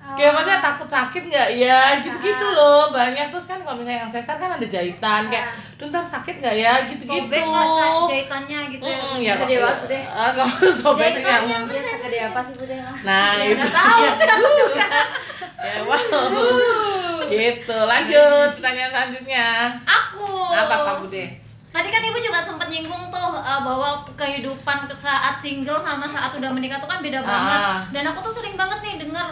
kayak 0.04 0.30
maksudnya 0.30 0.60
takut 0.60 0.84
sakit 0.86 1.22
nggak 1.24 1.48
ya 1.56 1.80
gitu-gitu 1.98 2.46
loh 2.46 2.92
banyak 2.92 3.26
terus 3.28 3.46
kan 3.46 3.58
kalau 3.58 3.80
misalnya 3.80 4.04
yang 4.04 4.12
sesar 4.12 4.36
kan 4.36 4.52
ada 4.52 4.62
jahitan 4.62 5.22
kayak 5.26 5.46
duh 5.74 5.88
ntar 5.88 6.04
sakit 6.04 6.34
nggak 6.38 6.54
ya 6.54 6.72
gitu-gitu 6.84 7.24
Sobek 7.24 7.40
nggak 7.42 7.68
jahitannya 8.06 8.58
gitu 8.68 8.82
ya. 8.84 8.98
Mm, 9.00 9.16
ya 9.18 9.32
Gede 9.34 9.54
kok- 9.54 9.62
banget, 9.64 9.78
Bude. 9.80 9.98
ah, 10.06 10.30
kamu 10.30 10.54
sobek 10.70 11.12
yang 11.18 11.44
dia 11.66 11.82
segede 11.82 12.18
apa 12.22 12.40
sih 12.42 12.54
Bude? 12.54 12.76
nah 13.00 13.32
itu 13.40 13.56
nggak 13.56 13.72
tahu 13.74 14.02
sih 14.14 14.28
aku 14.28 14.50
juga. 14.54 14.86
ya 15.64 15.76
wow 15.80 15.98
gitu 17.26 17.76
lanjut 17.82 18.48
pertanyaan 18.54 18.90
selanjutnya 18.92 19.46
Aku. 19.82 20.26
apa 20.46 20.74
Pak 20.84 20.96
Bude 21.00 21.24
Tadi 21.74 21.90
kan 21.90 21.98
ibu 22.00 22.14
juga 22.14 22.38
sempat 22.38 22.70
nyinggung 22.70 23.10
tuh 23.10 23.34
uh, 23.34 23.58
bahwa 23.58 24.06
kehidupan 24.14 24.86
ke 24.86 24.94
saat 24.94 25.34
single 25.34 25.74
sama 25.76 26.06
saat 26.06 26.30
udah 26.30 26.46
menikah 26.46 26.78
tuh 26.78 26.86
kan 26.86 27.02
beda 27.02 27.18
banget. 27.18 27.58
Ah. 27.58 27.82
Dan 27.90 28.06
aku 28.06 28.22
tuh 28.22 28.30
sering 28.32 28.54
banget 28.54 28.78
nih 28.78 29.02
denger 29.02 29.26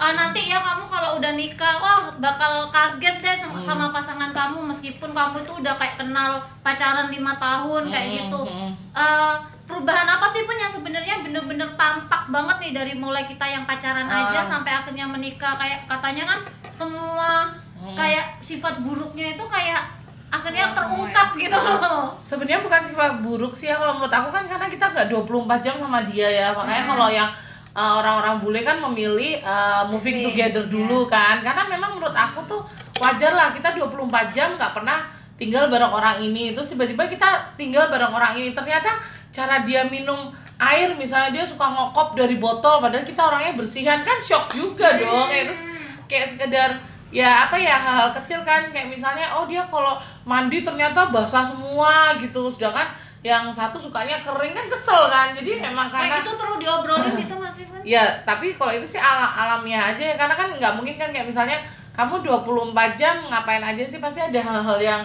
uh, 0.00 0.12
nanti 0.12 0.48
ya 0.48 0.58
kamu 0.58 0.84
kalau 0.86 1.10
udah 1.14 1.32
nikah, 1.32 1.76
wah 1.76 2.08
bakal 2.16 2.52
kaget 2.66 3.20
deh 3.20 3.36
sama, 3.36 3.54
Hmm. 3.54 3.62
sama 3.62 3.86
pasangan 3.90 4.30
kamu 4.30 4.58
meskipun 4.66 5.10
kamu 5.10 5.36
tuh 5.42 5.60
udah 5.60 5.76
kayak 5.76 5.94
kenal 5.96 6.32
pacaran 6.60 7.06
lima 7.06 7.36
tahun 7.36 7.82
kayak 7.86 8.06
Hmm, 8.06 8.16
gitu. 8.18 8.40
hmm. 8.42 8.72
Uh, 8.90 9.34
perubahan 9.64 10.02
apa 10.04 10.26
sih 10.26 10.42
pun 10.42 10.56
yang 10.56 10.66
sebenarnya 10.68 11.20
bener-bener 11.20 11.68
tampak 11.74 12.26
banget 12.26 12.56
nih 12.58 12.72
dari 12.74 12.92
mulai 12.92 13.22
kita 13.22 13.44
yang 13.44 13.62
pacaran 13.62 14.02
Ah. 14.02 14.26
aja 14.26 14.42
sampai 14.42 14.72
akhirnya 14.72 15.06
menikah 15.06 15.54
kayak 15.54 15.86
katanya 15.86 16.24
kan 16.26 16.40
semua 16.70 17.46
Hmm. 17.76 17.94
kayak 17.94 18.40
sifat 18.40 18.80
buruknya 18.80 19.32
itu 19.32 19.44
kayak 19.46 19.84
akhirnya 20.28 20.68
semua 20.68 20.76
terungkap 20.76 21.28
gitu 21.34 21.54
loh 21.54 22.12
sebenarnya 22.22 22.60
bukan 22.60 22.82
sifat 22.84 23.12
buruk 23.20 23.52
sih 23.52 23.66
ya 23.66 23.74
kalau 23.74 23.94
menurut 23.94 24.10
aku 24.10 24.28
kan 24.28 24.44
karena 24.44 24.66
kita 24.66 24.84
nggak 24.86 25.06
24 25.08 25.26
jam 25.60 25.74
sama 25.76 26.02
dia 26.04 26.28
ya 26.28 26.46
makanya 26.50 26.84
kalau 26.86 27.08
yang 27.08 27.30
uh, 27.74 27.92
orang-orang 28.02 28.42
bule 28.42 28.60
kan 28.66 28.78
memilih 28.82 29.38
uh, 29.42 29.86
moving 29.90 30.22
together 30.26 30.66
dulu 30.66 31.06
kan. 31.06 31.42
Karena 31.42 31.66
memang 31.66 31.98
menurut 31.98 32.14
aku 32.14 32.42
tuh 32.46 32.60
wajar 32.98 33.32
lah 33.34 33.54
kita 33.54 33.74
24 33.74 34.36
jam 34.36 34.54
nggak 34.58 34.72
pernah 34.74 35.06
tinggal 35.40 35.72
bareng 35.72 35.92
orang 35.92 36.16
ini. 36.20 36.52
Terus 36.52 36.68
tiba-tiba 36.72 37.06
kita 37.06 37.54
tinggal 37.54 37.88
bareng 37.88 38.12
orang 38.12 38.36
ini. 38.36 38.52
Ternyata 38.52 39.00
cara 39.30 39.62
dia 39.62 39.86
minum 39.86 40.34
air 40.60 40.92
misalnya 40.92 41.40
dia 41.40 41.44
suka 41.48 41.64
ngokop 41.64 42.12
dari 42.12 42.36
botol 42.36 42.84
padahal 42.84 43.06
kita 43.06 43.22
orangnya 43.24 43.56
bersihan 43.56 44.04
kan 44.04 44.18
shock 44.20 44.52
juga 44.52 45.00
dong. 45.00 45.32
Kayak 45.32 45.44
terus 45.54 45.62
kayak 46.10 46.26
sekedar 46.36 46.70
ya 47.10 47.48
apa 47.48 47.56
ya 47.56 47.74
hal-hal 47.80 48.10
kecil 48.20 48.44
kan. 48.44 48.68
Kayak 48.68 48.92
misalnya 48.92 49.32
oh 49.40 49.48
dia 49.48 49.64
kalau 49.70 49.96
mandi 50.28 50.60
ternyata 50.60 51.08
basah 51.08 51.48
semua 51.48 52.18
gitu. 52.20 52.52
Sedangkan 52.52 52.92
yang 53.20 53.52
satu 53.52 53.76
sukanya 53.76 54.24
kering 54.24 54.56
kan 54.56 54.64
kesel 54.64 55.04
kan 55.12 55.36
jadi 55.36 55.60
memang 55.60 55.92
karena 55.92 56.08
kayak 56.08 56.24
gitu 56.24 56.30
perlu 56.40 56.56
diobrolin 56.56 57.12
gitu 57.20 57.34
nggak 57.36 57.52
sih 57.52 57.64
Van? 57.68 57.80
Ya, 57.84 58.04
tapi 58.24 58.56
kalau 58.56 58.72
itu 58.72 58.96
sih 58.96 59.00
ala 59.00 59.28
alamiah 59.28 59.92
aja 59.92 60.00
ya 60.00 60.16
karena 60.16 60.32
kan 60.32 60.48
nggak 60.56 60.72
mungkin 60.80 60.96
kan 60.96 61.12
kayak 61.12 61.28
misalnya 61.28 61.60
kamu 61.92 62.24
24 62.24 62.72
jam 62.96 63.20
ngapain 63.28 63.60
aja 63.60 63.84
sih 63.84 64.00
pasti 64.00 64.24
ada 64.24 64.40
hal-hal 64.40 64.78
yang 64.80 65.02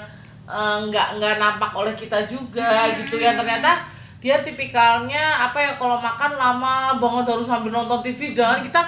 eh, 0.48 0.77
nggak 0.88 1.19
nggak 1.19 1.36
nampak 1.43 1.72
oleh 1.75 1.91
kita 1.91 2.24
juga 2.24 2.95
gitu 3.03 3.19
ya. 3.19 3.36
Ternyata 3.36 3.84
dia 4.24 4.39
tipikalnya 4.39 5.51
apa 5.51 5.60
ya 5.60 5.72
kalau 5.75 6.00
makan 6.00 6.39
lama 6.39 6.95
banget 6.98 7.36
harus 7.36 7.45
sambil 7.45 7.75
nonton 7.75 8.00
TV 8.00 8.31
sedangkan 8.31 8.63
kita 8.63 8.81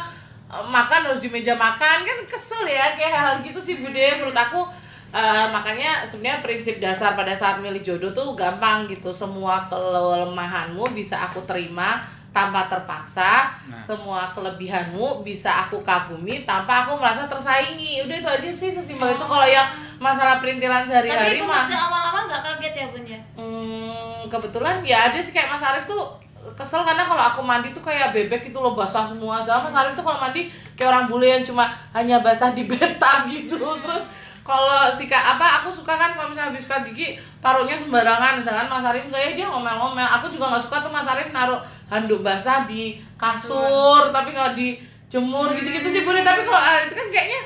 eh, 0.56 0.64
makan 0.72 1.00
harus 1.12 1.20
di 1.20 1.28
meja 1.28 1.52
makan 1.60 2.08
kan 2.08 2.18
kesel 2.32 2.64
ya 2.64 2.96
kayak 2.96 3.12
hal-hal 3.12 3.38
gitu 3.44 3.60
sih 3.60 3.76
Bude 3.84 4.24
menurut 4.24 4.40
aku 4.40 4.87
eh, 5.14 5.46
makanya 5.52 6.08
sebenarnya 6.08 6.44
prinsip 6.44 6.80
dasar 6.82 7.16
pada 7.16 7.32
saat 7.36 7.60
milih 7.64 7.80
jodoh 7.84 8.12
tuh 8.12 8.34
gampang 8.34 8.88
gitu. 8.92 9.12
Semua 9.12 9.68
kelemahanmu 9.70 10.84
bisa 10.92 11.28
aku 11.28 11.44
terima 11.48 12.04
tanpa 12.36 12.70
terpaksa. 12.70 13.50
Nah. 13.66 13.82
semua 13.82 14.30
kelebihanmu 14.32 15.26
bisa 15.26 15.66
aku 15.66 15.82
kagumi 15.82 16.46
tanpa 16.46 16.86
aku 16.86 17.00
merasa 17.02 17.26
tersaingi. 17.26 18.06
Udah 18.06 18.16
itu 18.20 18.30
aja 18.30 18.50
sih 18.52 18.70
sesimpel 18.70 19.16
itu. 19.16 19.26
Kalau 19.26 19.48
yang 19.48 19.68
masalah 19.98 20.38
perintilan 20.38 20.86
sehari-hari 20.86 21.42
tapi 21.42 21.50
mah. 21.50 21.66
awal-awal 21.66 22.24
nggak 22.30 22.42
kaget 22.46 22.74
ya 22.74 22.86
bun 22.94 23.04
ya? 23.04 23.20
Hmm, 23.34 24.30
kebetulan 24.30 24.86
ya 24.86 25.10
ada 25.10 25.18
sih 25.18 25.34
kayak 25.34 25.50
Mas 25.50 25.66
Arif 25.66 25.90
tuh 25.90 26.06
kesel 26.54 26.86
karena 26.86 27.04
kalau 27.04 27.20
aku 27.20 27.42
mandi 27.44 27.74
tuh 27.76 27.84
kayak 27.84 28.16
bebek 28.16 28.54
itu 28.54 28.58
loh 28.58 28.78
basah 28.78 29.04
semua 29.04 29.42
sedangkan 29.42 29.68
Mas 29.68 29.78
Arif 29.78 29.94
tuh 29.98 30.06
kalau 30.06 30.22
mandi 30.22 30.48
kayak 30.78 30.90
orang 30.94 31.06
bule 31.10 31.28
yang 31.28 31.44
cuma 31.44 31.74
hanya 31.92 32.22
basah 32.22 32.54
di 32.54 32.64
bathtub 32.70 33.26
gitu. 33.28 33.58
Terus 33.58 34.06
kalau 34.48 34.88
sikat 34.96 35.20
apa 35.20 35.60
aku 35.60 35.76
suka 35.76 36.00
kan 36.00 36.16
kalau 36.16 36.32
misalnya 36.32 36.56
habis 36.56 36.64
sikat 36.64 36.88
gigi 36.88 37.20
taruhnya 37.44 37.76
sembarangan. 37.76 38.40
Sedangkan 38.40 38.72
Mas 38.72 38.88
Arif 38.88 39.04
enggak 39.12 39.22
ya 39.28 39.32
dia 39.36 39.48
ngomel-ngomel. 39.52 40.08
Aku 40.18 40.32
juga 40.32 40.56
nggak 40.56 40.64
suka 40.64 40.88
tuh 40.88 40.92
Mas 40.96 41.04
Arif 41.04 41.36
naruh 41.36 41.60
handuk 41.92 42.24
basah 42.24 42.64
di 42.64 43.04
kasur 43.20 44.08
tapi 44.16 44.32
kalau 44.32 44.56
dijemur 44.56 45.52
gitu-gitu 45.52 45.88
sih 45.92 46.04
boleh 46.08 46.24
tapi 46.24 46.48
kalau 46.48 46.64
ah, 46.64 46.80
itu 46.88 46.96
kan 46.96 47.08
kayaknya 47.12 47.42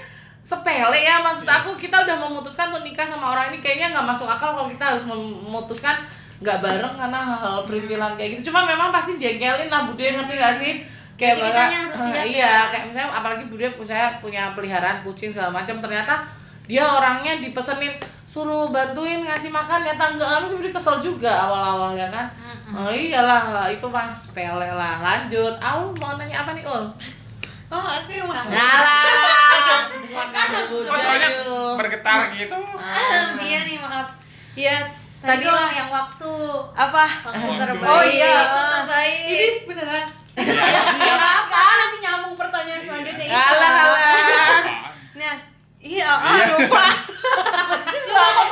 sepele 0.45 0.99
ya 1.01 1.25
maksud 1.25 1.49
aku. 1.49 1.73
Kita 1.73 2.05
udah 2.05 2.15
memutuskan 2.21 2.69
untuk 2.69 2.85
nikah 2.85 3.09
sama 3.09 3.33
orang 3.33 3.49
ini 3.49 3.57
kayaknya 3.57 3.97
nggak 3.97 4.05
masuk 4.05 4.29
akal 4.29 4.53
kalau 4.53 4.69
kita 4.69 4.93
harus 4.93 5.03
memutuskan 5.09 6.05
nggak 6.37 6.57
bareng 6.61 6.93
karena 6.93 7.17
hal-hal 7.17 7.65
perintilan 7.65 8.13
kayak 8.13 8.29
gitu. 8.37 8.53
Cuma 8.53 8.69
memang 8.69 8.93
pasti 8.93 9.17
jengkelin 9.17 9.73
lah 9.73 9.89
bude 9.89 10.05
ngerti 10.05 10.33
gak 10.37 10.55
sih? 10.61 10.73
Kayak 11.17 11.37
banget 11.37 11.89
siap 11.97 12.25
iya 12.25 12.45
ya. 12.45 12.53
kayak 12.73 12.85
misalnya 12.89 13.09
apalagi 13.13 13.45
bude 13.49 13.69
saya 13.85 14.17
punya 14.17 14.53
peliharaan 14.57 15.05
kucing 15.05 15.29
segala 15.29 15.53
macam 15.53 15.77
ternyata 15.77 16.40
dia 16.71 16.87
orangnya 16.87 17.43
dipesenin 17.43 17.91
suruh 18.23 18.71
bantuin 18.71 19.19
ngasih 19.19 19.51
makan 19.51 19.83
ya 19.83 19.99
tangga 19.99 20.23
anu 20.39 20.47
sebenarnya 20.47 20.79
kesel 20.79 21.03
juga 21.03 21.27
awal-awalnya 21.27 22.07
kan 22.07 22.25
oh 22.71 22.87
iyalah 22.87 23.67
itu 23.67 23.83
mah 23.83 24.15
sepele 24.15 24.71
lah 24.71 25.03
lanjut 25.03 25.51
Aul 25.59 25.91
mau 25.99 26.15
nanya 26.15 26.47
apa 26.47 26.55
nih 26.55 26.63
ul 26.63 26.87
Oh, 27.71 27.79
oke 27.79 28.15
mas. 28.27 28.51
Ngalah. 28.51 29.87
Makan 30.11 30.47
dulu. 30.67 30.91
Kok 30.91 30.97
soalnya 30.99 31.29
bergetar 31.79 32.27
gitu 32.35 32.51
Ah. 32.75 33.31
Iya 33.39 33.59
nih 33.63 33.79
maaf. 33.79 34.11
Iya 34.59 34.75
tadi 35.23 35.47
lah 35.47 35.71
yang 35.71 35.87
waktu 35.87 36.31
apa? 36.75 37.05
waktu 37.23 37.47
terbaik 37.55 37.87
Oh 37.87 38.03
iya. 38.03 38.43
waktu 38.43 38.63
terbaik 38.75 39.19
Ini 39.23 39.47
beneran. 39.63 40.03
Iya 40.99 41.15
apa? 41.15 41.59
Nanti 41.79 41.97
nyambung 42.03 42.35
pertanyaan 42.35 42.83
selanjutnya 42.83 43.23
itu. 43.23 43.39
Alah, 43.39 43.71
alah. 43.87 44.10
Nah, 45.81 45.89
iya, 45.89 46.11
ah, 46.13 46.45
lupa. 46.53 46.83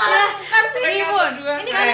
Ya, 0.09 0.23
nih 0.81 1.03
bun. 1.05 1.31
Ini 1.61 1.69
kan 1.69 1.87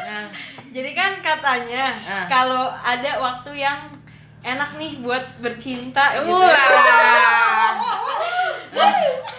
Nah, 0.00 0.24
Jadi 0.68 0.90
kan 0.92 1.12
katanya 1.20 1.84
Ah. 2.00 2.24
kalau 2.26 2.72
ada 2.72 3.12
waktu 3.18 3.52
yang 3.58 3.76
enak 4.40 4.70
nih 4.74 4.96
buat 4.98 5.20
bercinta 5.38 6.16
gitu. 6.16 6.32
Ulah. 6.32 7.76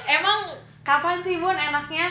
Emang 0.05 0.39
kapan 0.81 1.17
sih 1.21 1.37
bun 1.37 1.55
enaknya? 1.55 2.09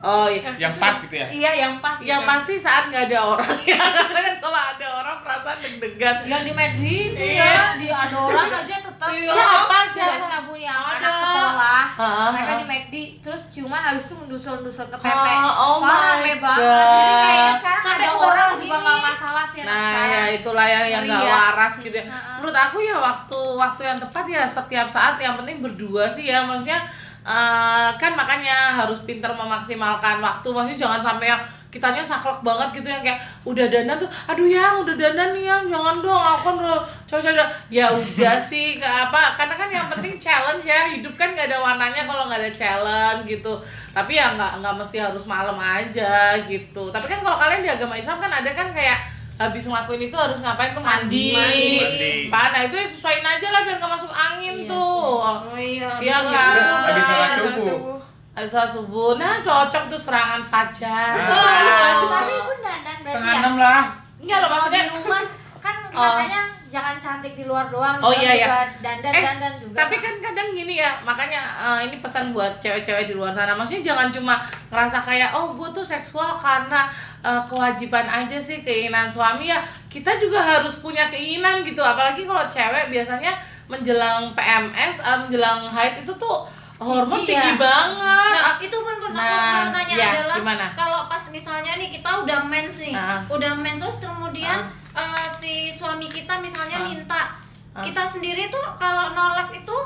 Oh 0.00 0.24
iya. 0.26 0.48
yang 0.56 0.72
pas 0.72 0.96
gitu 0.96 1.12
ya 1.12 1.26
Iya 1.28 1.50
yang 1.60 1.74
pas. 1.76 2.00
Yang 2.00 2.22
gitu. 2.22 2.30
pasti 2.32 2.54
saat 2.56 2.88
nggak 2.88 3.12
ada 3.12 3.18
orang 3.20 3.52
ya 3.62 3.76
karena 3.76 4.20
kan 4.22 4.34
kalau 4.40 4.56
ada 4.56 4.86
orang 4.96 5.18
perasaan 5.20 5.58
deg-degan. 5.60 6.16
yang 6.24 6.40
di 6.40 6.52
McD 6.54 6.84
itu 7.12 7.20
Iya. 7.20 7.44
ya 7.44 7.64
di 7.76 7.88
ada 7.88 8.16
orang 8.16 8.48
aja 8.56 8.76
tetap 9.00 9.32
Siapa 9.32 9.78
siapa? 9.88 10.28
siapa 10.28 10.52
yang 10.54 10.82
anak 10.92 11.12
sekolah 11.14 11.82
Heeh, 11.90 12.26
mereka 12.30 12.52
di 12.54 12.64
McD 12.66 12.94
terus 13.20 13.42
ciuman 13.48 13.80
habis 13.82 14.04
itu 14.04 14.14
mendusul-dusul 14.14 14.86
ke 14.86 14.94
Oh, 14.94 15.00
Pepe 15.00 15.32
oh 15.32 15.76
Wah, 15.78 15.88
my 15.88 16.00
rame 16.20 16.34
banget 16.36 16.60
God. 16.60 16.92
jadi 16.92 17.12
kayaknya 17.16 17.54
sekarang 17.56 17.82
Sampai 17.82 18.04
ada 18.04 18.10
orang 18.14 18.50
juga 18.54 18.76
nggak 18.78 18.98
masalah 19.02 19.44
sih 19.46 19.60
Nah, 19.60 19.72
sekarang. 19.72 20.10
ya 20.10 20.22
itulah 20.30 20.66
yang 20.66 20.84
yang 20.86 21.02
nggak 21.02 21.22
ya. 21.22 21.32
waras 21.32 21.74
gitu 21.78 21.96
ya. 21.96 22.04
Menurut 22.36 22.56
aku 22.58 22.76
ya 22.78 22.96
waktu 22.96 23.38
waktu 23.56 23.80
yang 23.82 23.98
tepat 23.98 24.24
ya 24.26 24.42
setiap 24.44 24.86
saat 24.86 25.14
yang 25.16 25.34
penting 25.34 25.56
berdua 25.58 26.04
sih 26.06 26.24
ya. 26.26 26.44
Maksudnya 26.44 26.84
eh, 27.22 27.88
kan 27.94 28.12
makanya 28.12 28.56
harus 28.76 29.00
pinter 29.02 29.28
memaksimalkan 29.30 30.20
waktu. 30.20 30.46
Maksudnya 30.46 30.78
jangan 30.78 31.00
sampai 31.02 31.26
yang 31.28 31.40
kitanya 31.70 32.02
saklek 32.02 32.42
banget 32.42 32.82
gitu 32.82 32.88
yang 32.90 33.02
kayak 33.02 33.22
udah 33.46 33.66
dandan 33.70 33.94
tuh 33.94 34.10
aduh 34.26 34.46
yang 34.50 34.82
udah 34.82 34.94
dandan 34.98 35.30
nih 35.38 35.46
yang 35.46 35.62
jangan 35.70 36.02
dong 36.02 36.18
aku 36.18 36.42
kan 36.50 36.54
udah 36.66 36.82
cocok 37.06 37.48
ya 37.70 37.86
udah 37.94 38.36
sih 38.50 38.82
ke 38.82 38.86
apa 38.86 39.38
karena 39.38 39.54
kan 39.54 39.68
yang 39.70 39.86
penting 39.86 40.18
challenge 40.18 40.66
ya 40.66 40.90
hidup 40.90 41.14
kan 41.14 41.30
gak 41.30 41.46
ada 41.46 41.62
warnanya 41.62 42.02
kalau 42.10 42.26
nggak 42.26 42.42
ada 42.42 42.50
challenge 42.50 43.22
gitu. 43.30 43.52
Tapi 43.94 44.18
ya 44.18 44.34
nggak 44.34 44.62
nggak 44.62 44.74
mesti 44.82 44.96
harus 44.98 45.24
malam 45.26 45.56
aja 45.56 46.38
gitu. 46.46 46.90
Tapi 46.90 47.06
kan 47.06 47.20
kalau 47.22 47.38
kalian 47.38 47.62
di 47.62 47.70
agama 47.70 47.94
Islam 47.94 48.18
kan 48.18 48.30
ada 48.30 48.50
kan 48.50 48.74
kayak 48.74 48.98
habis 49.40 49.64
ngelakuin 49.64 50.12
itu 50.12 50.16
harus 50.18 50.38
ngapain 50.44 50.76
tuh? 50.76 50.84
Mandi, 50.84 51.32
Mandi. 51.32 52.12
Pak, 52.28 52.46
nah 52.52 52.60
itu 52.68 52.76
ya 52.76 52.84
sesuaiin 52.84 53.24
aja 53.24 53.46
lah 53.48 53.60
biar 53.64 53.76
nggak 53.80 53.92
masuk 53.96 54.12
angin 54.12 54.54
Iya 54.66 54.68
tuh. 54.68 55.16
Oh 55.16 55.56
iya. 55.56 55.90
Iya 55.96 56.16
sholat 56.28 56.82
Habis 56.92 57.04
sholat 57.08 57.30
Habis 57.40 57.64
subuh. 57.64 57.99
Sholat 58.42 58.70
subuh, 58.70 59.16
nah 59.16 59.38
cocok 59.38 59.84
tuh 59.86 59.98
serangan 59.98 60.40
fajar. 60.42 61.12
Ah. 61.12 62.00
tapi 62.00 62.32
ibu 62.32 62.52
dandan 62.56 62.96
berarti 62.96 63.04
setengah 63.04 63.28
ya? 63.28 63.40
enam 63.40 63.54
lah. 63.56 63.84
Enggak 64.16 64.38
loh 64.38 64.48
maksudnya 64.50 64.82
di 64.82 64.92
rumah 64.94 65.22
kan 65.58 65.76
Oh. 65.90 66.06
katanya 66.14 66.40
jangan 66.70 66.94
cantik 66.96 67.34
di 67.34 67.44
luar 67.44 67.66
doang 67.66 67.98
Oh, 67.98 68.14
iya, 68.14 68.30
iya. 68.32 68.46
juga. 68.46 68.62
Dandan 68.80 69.10
Eh, 69.10 69.22
dandan 69.26 69.52
juga. 69.58 69.74
tapi 69.74 69.96
kan 69.98 70.14
kadang 70.16 70.48
gini 70.52 70.74
ya 70.76 71.02
makanya 71.02 71.42
eh, 71.58 71.90
ini 71.90 71.98
pesan 71.98 72.30
buat 72.30 72.56
cewek-cewek 72.58 73.04
di 73.04 73.14
luar 73.14 73.34
sana. 73.34 73.52
Maksudnya 73.52 73.90
jangan 73.90 74.08
cuma 74.08 74.38
ngerasa 74.70 74.98
kayak 75.00 75.34
oh 75.34 75.50
gue 75.52 75.68
tuh 75.70 75.82
seksual 75.82 76.38
karena 76.38 76.86
eh, 77.20 77.42
kewajiban 77.44 78.06
aja 78.06 78.38
sih 78.38 78.62
keinginan 78.62 79.10
suami. 79.10 79.50
Ya 79.50 79.58
kita 79.86 80.14
juga 80.16 80.38
harus 80.38 80.78
punya 80.78 81.10
keinginan 81.10 81.60
gitu. 81.60 81.82
Apalagi 81.82 82.22
kalau 82.22 82.46
cewek 82.46 82.88
biasanya 82.88 83.34
menjelang 83.66 84.30
PMS 84.32 84.98
eh, 85.00 85.18
menjelang 85.18 85.66
haid 85.66 86.00
itu 86.00 86.12
tuh 86.14 86.46
hormon 86.80 87.20
Iya. 87.20 87.28
tinggi 87.28 87.52
banget 87.56 88.32
Nah, 88.32 88.42
Ah, 88.42 88.54
itu 88.58 88.72
pun 88.74 88.94
pun 88.96 89.10
Nah, 89.12 89.68
iya, 89.84 90.08
adalah 90.16 90.36
gimana? 90.36 90.66
kalau 90.72 91.00
pas 91.06 91.20
misalnya 91.28 91.76
nih 91.76 91.92
kita 91.92 92.10
udah 92.18 92.40
mens 92.42 92.76
nih, 92.78 92.90
Ah. 92.90 93.20
udah 93.26 93.52
mens 93.54 93.78
terus 93.78 94.00
kemudian 94.00 94.58
eh, 94.90 95.26
si 95.30 95.52
suami 95.68 96.08
kita 96.08 96.34
misalnya 96.38 96.78
Ah. 96.78 96.86
minta, 96.86 97.22
Ah. 97.70 97.84
kita 97.84 98.02
sendiri 98.02 98.48
tuh 98.48 98.64
kalau 98.74 99.12
nolak 99.12 99.52
itu 99.52 99.76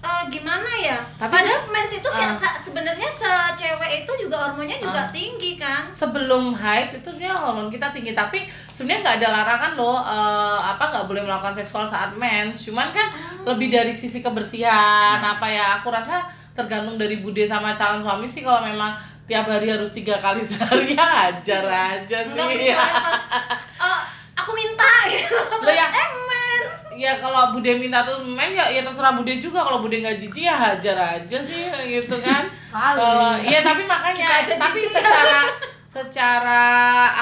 eh, 0.00 0.24
gimana 0.28 0.68
ya? 0.78 1.00
Tapi 1.14 1.32
Padahal 1.32 1.64
mens 1.66 1.88
itu 1.90 2.04
sa- 2.36 2.60
sebenarnya 2.60 3.08
secewek 3.10 4.04
itu 4.04 4.12
juga 4.20 4.36
hormonnya 4.38 4.76
juga 4.78 5.08
tinggi 5.08 5.56
kan? 5.56 5.88
sebelum 5.90 6.52
haid 6.52 6.92
itu 6.94 7.08
sebenarnya 7.08 7.32
hormon 7.34 7.66
kita 7.66 7.88
tinggi 7.88 8.12
tapi 8.12 8.44
sebenarnya 8.68 9.00
nggak 9.02 9.16
ada 9.18 9.28
larangan 9.32 9.72
loh 9.74 9.96
eh, 9.98 10.58
apa 10.62 10.84
nggak 10.86 11.06
boleh 11.06 11.24
melakukan 11.24 11.56
seksual 11.56 11.84
saat 11.84 12.12
mens 12.14 12.60
cuman 12.62 12.88
kan 12.90 13.08
lebih 13.44 13.72
dari 13.72 13.90
sisi 13.92 14.20
kebersihan 14.20 15.18
apa 15.18 15.46
ya 15.46 15.80
aku 15.80 15.88
rasa 15.88 16.20
tergantung 16.54 16.96
dari 16.96 17.18
bude 17.18 17.42
sama 17.42 17.74
calon 17.74 18.00
suami 18.00 18.24
sih 18.24 18.40
kalau 18.40 18.62
memang 18.62 18.94
tiap 19.24 19.44
hari 19.44 19.66
harus 19.68 19.90
tiga 19.90 20.16
kali 20.18 20.38
sehari 20.48 20.94
ya 20.94 21.32
ajar 21.32 21.64
aja 21.66 22.18
Enggak 22.22 22.46
sih 22.46 22.56
misalnya 22.62 23.00
pas 23.02 23.22
eh, 23.84 24.00
aku 24.34 24.50
minta 24.52 24.90
gitu. 25.08 25.38
Lo 25.60 25.70
ya 25.70 25.86
Eh 25.88 26.08
mens. 26.28 26.74
ya 26.94 27.12
kalau 27.18 27.50
bude 27.50 27.74
minta 27.74 28.04
tuh 28.04 28.22
main 28.22 28.54
ya 28.54 28.70
ya 28.70 28.80
terserah 28.80 29.14
bude 29.14 29.34
juga 29.36 29.60
kalau 29.60 29.82
bude 29.82 29.98
nggak 29.98 30.14
jijik 30.14 30.46
ya 30.46 30.54
hajar 30.54 30.94
aja 31.18 31.38
sih 31.40 31.66
gitu 31.90 32.14
kan 32.22 32.46
kalau 32.94 33.34
iya 33.40 33.58
tapi 33.60 33.82
makanya 33.82 34.46
tapi 34.46 34.78
jijik. 34.78 34.94
secara 34.94 35.42
secara 35.88 36.62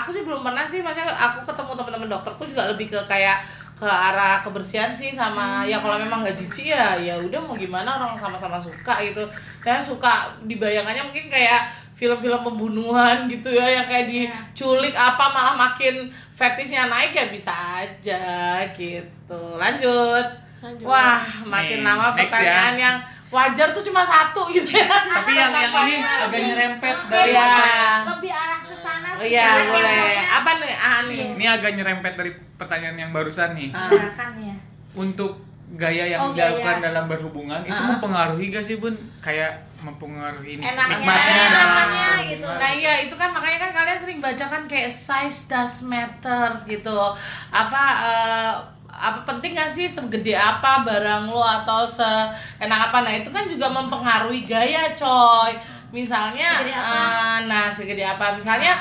aku 0.00 0.12
sih 0.12 0.22
belum 0.24 0.40
pernah 0.40 0.64
sih 0.64 0.80
maksudnya 0.80 1.12
aku 1.12 1.44
ketemu 1.44 1.72
teman-teman 1.76 2.08
dokterku 2.10 2.42
juga 2.44 2.68
lebih 2.68 2.88
ke 2.88 2.98
kayak 3.04 3.44
ke 3.82 3.88
arah 3.90 4.38
kebersihan 4.38 4.94
sih 4.94 5.10
sama 5.10 5.66
ya 5.66 5.82
kalau 5.82 5.98
memang 5.98 6.22
nggak 6.22 6.38
jijik 6.38 6.70
ya 6.70 6.94
ya 7.02 7.18
udah 7.18 7.42
mau 7.42 7.58
gimana 7.58 7.98
orang 7.98 8.14
sama-sama 8.14 8.62
suka 8.62 9.02
gitu. 9.02 9.26
Saya 9.58 9.82
suka 9.82 10.30
dibayangannya 10.46 11.02
mungkin 11.02 11.26
kayak 11.26 11.74
film-film 11.98 12.46
pembunuhan 12.46 13.26
gitu 13.26 13.50
ya 13.50 13.82
yang 13.82 13.86
kayak 13.90 14.06
diculik 14.06 14.94
apa 14.94 15.34
malah 15.34 15.58
makin 15.58 16.14
fetishnya 16.30 16.86
naik 16.86 17.10
ya 17.10 17.26
bisa 17.26 17.50
aja 17.50 18.62
gitu. 18.70 19.42
Lanjut, 19.58 20.26
Lanjut. 20.62 20.86
wah 20.86 21.18
makin 21.42 21.82
Nih, 21.82 21.86
lama 21.86 22.14
next 22.14 22.30
pertanyaan 22.30 22.74
ya. 22.78 22.82
yang 22.86 22.96
wajar 23.32 23.72
tuh 23.72 23.80
cuma 23.82 24.04
satu 24.04 24.44
gitu 24.46 24.68
ya 24.68 24.84
Tapi 24.84 25.30
yang 25.32 25.48
yang 25.50 25.72
ini 25.82 25.96
agak 25.98 26.40
nyerempet 26.42 26.96
dari 27.08 27.32
Iya. 27.32 28.04
lebih 28.06 28.28
arah 28.30 28.60
ke 28.60 28.74
sana 28.76 29.08
Oh 29.10 29.18
sih 29.18 29.30
iya 29.30 29.48
karena 29.58 29.72
boleh. 29.72 30.04
Apa 30.22 30.50
nih? 30.54 30.74
Ah 30.74 30.98
nih. 31.04 31.24
ini 31.32 31.44
agak 31.46 31.72
nyerempet 31.72 32.12
dari 32.14 32.30
pertanyaan 32.54 32.96
yang 32.98 33.10
barusan 33.10 33.50
nih. 33.52 33.70
Ah. 33.70 33.88
gerakan 33.88 34.30
ya 34.38 34.54
Untuk 34.92 35.32
gaya 35.72 36.04
yang 36.06 36.20
Oh, 36.22 36.30
gaya. 36.30 36.52
dilakukan 36.52 36.76
dalam 36.82 37.04
berhubungan 37.06 37.60
itu 37.62 37.72
Ah. 37.74 37.88
mempengaruhi 37.90 38.44
gak 38.46 38.60
sih 38.62 38.76
bun? 38.76 38.92
Kayak 39.18 39.52
mempengaruhi 39.80 40.54
Enaknya, 40.54 40.94
nikmatnya 40.94 41.44
dalam 41.48 41.66
enaknya 41.66 41.88
berhubungan. 41.88 42.20
gitu. 42.28 42.46
Nah 42.54 42.70
iya 42.70 42.92
itu 43.02 43.14
kan 43.14 43.28
makanya 43.30 43.58
kan 43.58 43.70
kalian 43.74 43.98
sering 43.98 44.20
baca 44.20 44.44
kan 44.46 44.62
kayak 44.64 44.88
size 44.88 45.40
does 45.44 45.82
matters 45.82 46.62
gitu 46.64 46.94
apa 47.50 47.82
eh, 48.04 48.52
apa 48.92 49.24
penting 49.24 49.56
gak 49.56 49.72
sih 49.72 49.88
segede 49.88 50.36
apa 50.36 50.84
barang 50.84 51.32
lo 51.32 51.40
atau 51.40 51.88
seenak 51.88 52.80
apa? 52.92 53.02
Nah 53.02 53.14
itu 53.16 53.32
kan 53.32 53.48
juga 53.48 53.72
mempengaruhi 53.72 54.44
gaya 54.44 54.92
coy. 54.92 55.56
Misalnya 55.92 56.60
Segede 56.60 56.72
apa? 56.76 56.92
eh, 56.92 57.36
nah 57.48 57.66
segede 57.72 58.04
apa? 58.04 58.26
Misalnya 58.36 58.72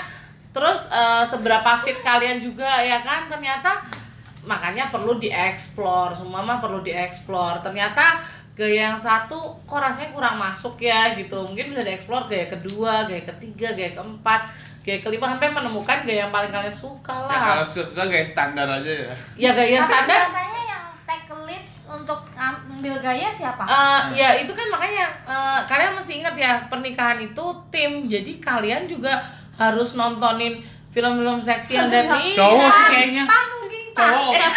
terus 0.52 0.92
eh, 0.92 1.24
seberapa 1.24 1.80
fit 1.82 2.00
kalian 2.04 2.44
juga 2.44 2.70
ya 2.84 3.00
kan? 3.02 3.32
Ternyata 3.32 3.88
makanya 4.44 4.92
perlu 4.92 5.16
dieksplor. 5.16 6.12
Semua 6.14 6.44
mah 6.44 6.60
perlu 6.60 6.84
dieksplor. 6.84 7.64
Ternyata 7.64 8.20
gaya 8.52 8.92
yang 8.94 9.00
satu 9.00 9.64
kok 9.64 9.80
rasanya 9.80 10.12
kurang 10.12 10.36
masuk 10.36 10.76
ya 10.84 11.16
gitu. 11.16 11.40
Mungkin 11.40 11.72
bisa 11.72 11.82
dieksplor 11.88 12.28
gaya 12.28 12.52
kedua 12.52 13.08
gaya 13.08 13.24
ketiga 13.24 13.74
gaya 13.74 13.96
keempat 13.96 14.52
gaya 14.82 15.00
kelima 15.00 15.26
sampai 15.28 15.50
menemukan 15.50 15.98
gaya 16.02 16.20
yang 16.22 16.32
paling 16.32 16.50
kalian 16.50 16.74
suka 16.74 17.14
Ya 17.14 17.28
lah 17.28 17.40
kalau 17.54 17.66
susah 17.66 18.06
gaya 18.06 18.24
standar 18.24 18.68
aja 18.68 18.94
ya. 19.06 19.14
ya 19.38 19.50
gaya 19.52 19.78
tapi 19.78 19.88
standar 19.88 20.18
biasanya 20.24 20.62
yang 20.66 20.84
take 21.04 21.30
leads 21.44 21.74
untuk 21.86 22.20
ambil 22.34 22.96
gaya 22.98 23.30
siapa 23.30 23.62
Eh, 23.62 24.02
ya 24.16 24.30
itu 24.36 24.50
kan 24.50 24.68
makanya 24.68 25.06
eh, 25.22 25.60
kalian 25.66 25.94
mesti 25.94 26.14
ingat 26.18 26.34
ya 26.36 26.58
pernikahan 26.62 27.20
itu 27.20 27.44
tim 27.70 27.92
jadi 28.06 28.32
kalian 28.40 28.86
juga 28.86 29.22
harus 29.54 29.94
nontonin 29.94 30.60
film-film 30.90 31.38
seksi 31.38 31.72
yang 31.74 31.88
dari 31.88 32.34
Cowok 32.34 32.68
sih 32.68 32.86
kayaknya. 32.90 33.24
panungging 33.24 33.88
Cowok. 33.94 34.34
eh 34.34 34.50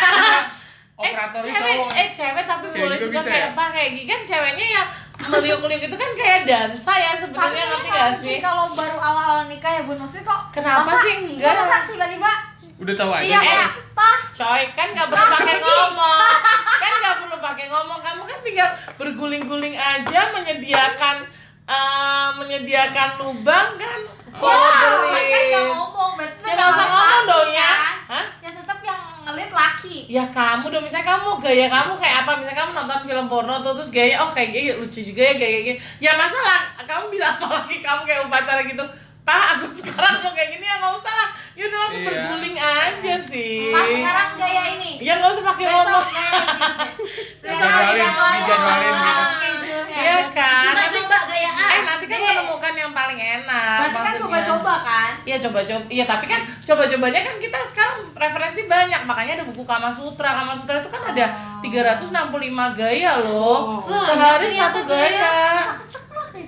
Operatornya 0.96 1.52
cewek 1.52 1.74
cowok. 1.76 1.90
eh 1.92 2.08
cewek 2.12 2.44
tapi 2.44 2.64
Cewek 2.64 2.80
boleh 2.80 2.96
juga 2.96 3.10
juga 3.10 3.20
kayak 3.26 3.38
ya? 3.40 3.50
apa 3.50 3.64
kayak 3.68 3.88
gini 3.92 4.04
kan 4.06 4.20
ceweknya 4.24 4.66
yang 4.72 4.86
meliuk-liuk 5.16 5.82
itu 5.82 5.94
kan 5.94 6.10
kayak 6.12 6.40
dansa 6.44 6.92
ya 6.92 7.12
tapi 7.12 7.20
sebenarnya 7.22 7.64
ngerti 7.64 7.86
nggak 7.86 7.96
gak 8.04 8.20
sih 8.20 8.36
kalau 8.38 8.64
baru 8.72 8.98
awal 8.98 9.46
nikah 9.46 9.72
ya 9.72 9.82
bun 9.82 9.96
maksudnya 9.96 10.24
kok 10.24 10.40
Kenapa 10.50 10.84
masa- 10.84 11.02
sih? 11.02 11.16
Enggak? 11.30 11.54
masa 11.56 11.76
tiba-tiba 11.86 12.32
Udah 12.74 12.90
tahu 12.92 13.10
aja. 13.12 13.22
iya 13.24 13.38
Eh, 13.38 13.54
apa 13.94 14.10
coy 14.28 14.62
kan 14.70 14.88
nggak 14.90 15.06
perlu 15.06 15.26
pakai 15.30 15.56
ngomong. 15.56 16.20
Kan 16.74 16.90
nggak 16.92 17.16
perlu 17.16 17.36
pakai 17.38 17.66
ngomong. 17.68 18.00
Kamu 18.02 18.22
kan 18.24 18.38
tinggal 18.42 18.68
berguling-guling 18.96 19.72
aja 19.72 20.20
menyediakan 20.32 21.16
eh, 21.64 22.28
menyediakan 22.34 23.08
lubang 23.16 23.78
kan? 23.78 24.00
Wah, 24.34 24.34
Forward 24.34 24.74
kan 25.06 25.42
nggak 25.46 25.64
ngomong 25.70 26.10
berarti 26.18 26.42
ya 26.42 26.52
nggak 26.52 26.68
usah 26.68 26.86
ngomong 26.88 27.22
dong 27.24 27.50
ya 27.52 27.70
kan? 27.70 27.94
Hah? 28.10 28.26
yang 28.42 28.54
tetap 28.54 28.78
yang 28.82 28.98
ngelit 29.22 29.50
laki 29.50 29.96
ya 30.14 30.24
kamu 30.30 30.70
dong. 30.70 30.84
Misalnya 30.84 31.06
kamu 31.10 31.28
gaya 31.38 31.66
kamu 31.66 31.92
kayak 31.96 32.16
apa? 32.22 32.32
Misalnya 32.38 32.58
kamu 32.60 32.72
nonton 32.72 33.00
film 33.04 33.26
porno 33.26 33.54
tuh 33.60 33.72
terus 33.74 33.90
gaya 33.90 34.14
oh 34.16 34.30
kayak 34.30 34.50
gini 34.50 34.70
lucu 34.72 35.00
juga 35.02 35.22
ya 35.24 35.34
gaya 35.34 35.58
gini. 35.60 35.78
Ya 35.98 36.14
masalah. 36.14 36.70
Kamu 36.80 37.10
bilang 37.10 37.34
sama 37.34 37.54
laki 37.60 37.80
kamu 37.80 38.00
kayak 38.04 38.20
upacara 38.24 38.62
gitu. 38.62 38.84
Pak 39.24 39.44
aku 39.56 39.66
sekarang 39.80 40.20
mau 40.20 40.30
kayak 40.30 40.50
gini 40.52 40.62
ya 40.62 40.76
nggak 40.78 40.94
usah 40.94 41.10
lah. 41.12 41.28
Ya 41.54 41.64
udah 41.64 41.78
langsung 41.80 42.02
Iya. 42.02 42.08
berguling 42.10 42.56
aja 42.56 43.14
sih. 43.24 43.70
Pas 43.70 43.86
sekarang 43.86 44.30
gaya 44.36 44.62
ini. 44.74 44.90
Ya 45.00 45.12
nggak 45.16 45.30
usah 45.32 45.44
pakai 45.44 45.64
besok 45.64 45.86
ngomong. 45.88 46.06
ini. 46.06 46.28
Dijadwalin, 47.40 47.94
dijadwalin 47.94 48.94
gitu. 49.58 49.76
Iya 49.90 50.18
kan? 50.30 50.72
Nanti- 50.74 50.94
coba 50.98 51.18
gaya 51.26 51.50
A. 52.04 52.06
nanti 52.06 52.14
kan 52.14 52.20
B. 52.20 52.28
menemukan 52.30 52.74
yang 52.74 52.92
paling 52.92 53.16
enak 53.18 53.78
berarti 53.80 53.98
kan 53.98 54.14
coba-coba 54.18 54.74
kan 54.78 55.10
Iya 55.24 55.36
coba-coba. 55.40 55.84
Iya 55.88 56.04
tapi 56.04 56.24
kan 56.26 56.40
coba-cobanya 56.60 57.20
kan 57.22 57.36
kita 57.38 57.58
sekarang 57.64 57.96
referensi 58.12 58.60
banyak. 58.66 59.00
Makanya 59.02 59.32
ada 59.40 59.44
buku 59.44 59.64
Kama 59.64 59.88
Sutra. 59.88 60.30
Kama 60.34 60.52
Sutra 60.52 60.78
itu 60.78 60.90
kan 60.90 61.02
ada 61.06 61.24
365 61.60 62.12
gaya 62.74 63.12
loh. 63.18 63.80
Wah, 63.82 64.04
Sehari 64.04 64.52
satu 64.52 64.84
gaya? 64.84 65.08
ya 65.08 65.32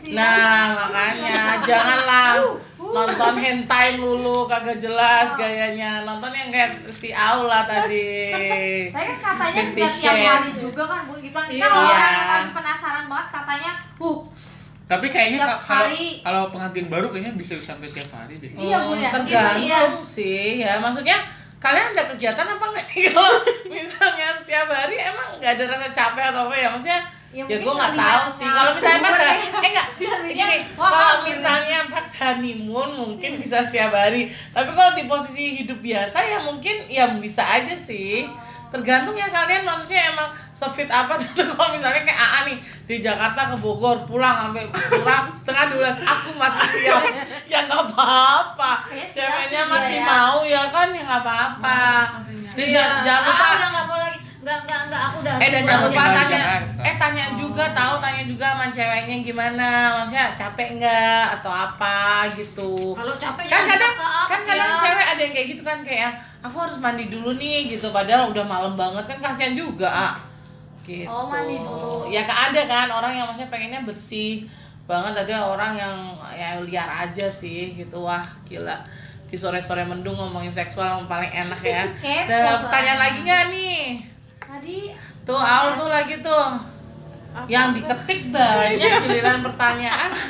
Nah, 0.07 0.77
makanya 0.77 1.41
janganlah 1.69 2.39
nonton 2.77 3.35
hentai 3.35 3.97
lulu 3.97 4.47
kagak 4.47 4.79
jelas 4.79 5.35
gayanya. 5.35 6.05
Nonton 6.05 6.31
yang 6.31 6.53
kayak 6.53 6.85
si 6.93 7.11
Aula 7.11 7.65
tadi. 7.65 8.39
Tapi 8.95 9.03
kan 9.03 9.19
katanya 9.19 9.63
tiap 9.73 10.17
hari 10.17 10.51
juga 10.55 10.83
kan 10.85 11.01
bun 11.05 11.19
gitu 11.19 11.35
kan 11.35 11.49
Iya. 11.49 11.65
kalau 11.65 11.81
orang 11.83 12.13
yang 12.15 12.53
penasaran 12.53 13.05
banget 13.07 13.29
katanya 13.33 13.71
uh 13.97 14.19
Tapi 14.87 15.07
kayaknya 15.11 15.43
kalau 15.43 15.59
hari. 15.59 16.23
kalau 16.23 16.43
pengantin 16.55 16.87
baru 16.87 17.11
kayaknya 17.11 17.35
bisa 17.35 17.59
sampai 17.59 17.91
tiap 17.91 18.07
hari 18.15 18.39
deh. 18.39 18.55
Iya, 18.55 18.87
Bu, 18.87 18.95
ya. 18.95 19.11
Tergantung 19.11 19.67
Iya, 19.67 19.81
sih 20.07 20.63
ya. 20.63 20.79
Maksudnya 20.79 21.19
kalian 21.59 21.91
ada 21.91 22.05
kegiatan 22.15 22.47
apa 22.47 22.65
enggak? 22.71 22.87
Kalau 23.11 23.35
misalnya 23.67 24.29
setiap 24.39 24.69
hari 24.71 24.95
emang 25.03 25.43
nggak 25.43 25.53
ada 25.59 25.65
rasa 25.75 25.89
capek 25.91 26.25
atau 26.31 26.47
apa 26.47 26.55
ya? 26.55 26.69
Maksudnya 26.71 27.01
Ya, 27.35 27.45
ya, 27.45 27.59
gue 27.59 27.69
nggak 27.69 27.93
tahu 27.99 28.25
sih. 28.33 28.49
Kalau 28.49 28.71
misalnya 28.73 29.01
pas 29.03 29.13
ngeliat 29.19 29.41
eh 29.67 29.71
enggak 29.75 29.89
wah, 30.79 30.89
kalau 30.89 31.17
misalnya 31.27 31.79
pas 31.91 32.07
honeymoon 32.23 32.91
mungkin 32.97 33.31
bisa 33.43 33.61
setiap 33.67 33.93
hari. 33.93 34.31
Tapi 34.55 34.71
kalau 34.73 34.95
di 34.95 35.05
posisi 35.05 35.61
hidup 35.61 35.83
biasa 35.83 36.17
ya 36.23 36.39
mungkin 36.41 36.87
ya 36.89 37.13
bisa 37.19 37.43
aja 37.45 37.75
sih 37.77 38.25
tergantung 38.69 39.15
ya 39.15 39.29
kalian 39.29 39.63
maksudnya 39.63 40.11
emang 40.11 40.29
sefit 40.51 40.89
apa. 40.89 41.15
Tuh 41.37 41.47
kalau 41.53 41.75
misalnya 41.75 42.03
kayak 42.03 42.19
AA 42.19 42.39
nih 42.49 42.59
di 42.87 42.97
Jakarta 42.99 43.51
ke 43.51 43.57
Bogor 43.59 44.07
pulang 44.07 44.37
sampai 44.49 44.67
kurang 44.71 45.31
setengah 45.39 45.65
dua 45.75 45.91
aku 45.93 46.31
masih 46.35 46.69
siap 46.83 47.03
ya 47.53 47.59
nggak 47.65 47.83
apa-apa. 47.91 48.73
Ceweknya 48.91 49.63
sih, 49.63 49.71
masih 49.71 49.99
iya, 49.99 50.05
ya. 50.05 50.09
mau 50.09 50.39
ya 50.43 50.63
kan 50.71 50.89
ya 50.91 51.03
nggak 51.03 51.23
apa-apa. 51.23 51.81
Dan 52.57 52.67
Iya. 52.67 52.73
jangan, 52.73 52.99
jangan 53.05 53.23
lupa 53.29 53.45
Ah, 53.45 53.53
udah 53.53 53.69
nggak 53.69 53.87
mau 53.87 53.99
lagi. 54.47 54.47
Nggak, 54.47 54.59
nggak, 54.63 54.81
nggak, 54.87 55.03
aku 55.03 55.17
udah. 55.27 55.35
Eh 55.43 55.49
dan 55.51 55.63
jangan 55.67 55.83
lupa 55.91 56.05
tanya, 56.15 56.41
eh 56.79 56.95
tanya 56.95 57.25
juga 57.35 57.65
tahu 57.75 57.95
tanya 57.99 58.23
juga 58.23 58.47
sama 58.55 58.67
ceweknya 58.71 59.17
gimana, 59.27 59.69
maksudnya 59.99 60.27
capek 60.39 60.69
nggak 60.79 61.25
atau 61.43 61.53
apa 61.53 61.97
gitu. 62.39 62.95
Kalau 62.95 63.15
capek 63.19 63.45
Kan 63.51 63.63
kadang 63.67 63.95
kan 64.31 64.41
kadang 64.47 64.71
ya. 64.71 64.79
cewek 64.79 65.07
ada 65.07 65.21
yang 65.21 65.35
kayak 65.35 65.49
gitu 65.51 65.63
kan 65.67 65.79
kayak 65.83 66.11
aku 66.39 66.57
harus 66.63 66.79
mandi 66.79 67.11
dulu 67.11 67.35
nih 67.35 67.75
gitu 67.75 67.91
padahal 67.91 68.31
udah 68.31 68.45
malam 68.47 68.79
banget 68.79 69.05
kan 69.11 69.19
kasihan 69.19 69.59
juga. 69.59 69.91
ah. 69.91 70.15
Gitu. 70.87 71.11
Oh, 71.11 71.27
mandi 71.27 71.59
dulu. 71.59 72.07
Ya 72.07 72.23
kan 72.23 72.55
ada 72.55 72.63
kan 72.71 72.87
orang 72.95 73.19
yang 73.19 73.27
maksudnya 73.27 73.51
pengennya 73.51 73.83
bersih 73.83 74.47
banget 74.87 75.27
ada 75.27 75.43
orang 75.51 75.75
yang 75.75 75.97
ya 76.31 76.63
liar 76.63 76.87
aja 76.87 77.27
sih 77.27 77.75
gitu 77.75 78.07
wah 78.07 78.23
gila 78.47 78.87
di 79.27 79.35
sore-sore 79.35 79.83
mendung 79.83 80.15
ngomongin 80.15 80.55
seksual 80.55 81.03
yang 81.03 81.11
paling 81.11 81.27
enak 81.27 81.59
ya. 81.59 81.83
Soalnya. 82.31 82.63
pertanyaan 82.63 83.01
lagi 83.03 83.19
nggak 83.27 83.45
nih? 83.51 83.83
Tadi 84.47 84.79
Tuh 85.23 85.35
Aul 85.37 85.71
tuh 85.77 85.89
lagi 85.89 86.15
tuh. 86.21 86.49
Yang 87.47 87.67
diketik 87.77 88.21
banyak 88.31 88.79
giliran 89.05 89.45
pertanyaan. 89.45 90.11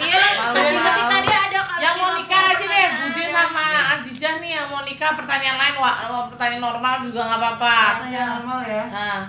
Iya, 0.00 0.16
Malu, 0.16 0.56
dari 0.56 0.72
ketik 0.74 0.96
malu. 0.96 1.12
tadi 1.12 1.28
ada 1.30 1.60
kami 1.60 1.80
yang 1.80 1.94
mau 1.94 2.10
nikah 2.16 2.42
aja 2.46 2.64
deh. 2.64 2.88
Bude 3.04 3.24
sama 3.28 3.64
Ajijah 3.92 4.34
nih 4.40 4.50
yang 4.54 4.66
mau 4.68 4.80
nikah 4.80 5.12
pertanyaan 5.12 5.56
lain. 5.56 5.74
Wah 5.76 6.24
pertanyaan 6.28 6.62
normal 6.62 6.94
juga 7.04 7.20
nggak 7.22 7.36
apa-apa. 7.38 7.76
Pertanyaan 8.00 8.28
normal 8.34 8.58
ya. 8.62 8.84
nah 8.88 9.20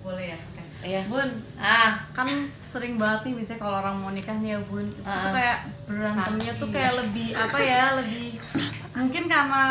Boleh 0.00 0.26
ya. 0.28 0.38
Iya. 0.80 1.00
Bun, 1.06 1.28
ah. 1.58 1.98
kan 2.10 2.24
sering 2.64 2.94
banget 2.96 3.20
nih 3.26 3.34
misalnya 3.36 3.60
kalau 3.60 3.76
orang 3.78 3.96
mau 3.96 4.10
nikah 4.10 4.38
nih 4.38 4.54
ya 4.54 4.58
bun. 4.64 4.86
Itu 4.86 5.02
tuh 5.02 5.12
Ah. 5.12 5.34
kayak 5.34 5.58
berantemnya 5.84 6.52
tuh 6.56 6.68
kayak 6.70 6.92
lebih 6.96 7.28
apa 7.34 7.58
ya 7.60 7.84
lebih 7.98 8.28
mungkin 8.90 9.24
karena 9.26 9.64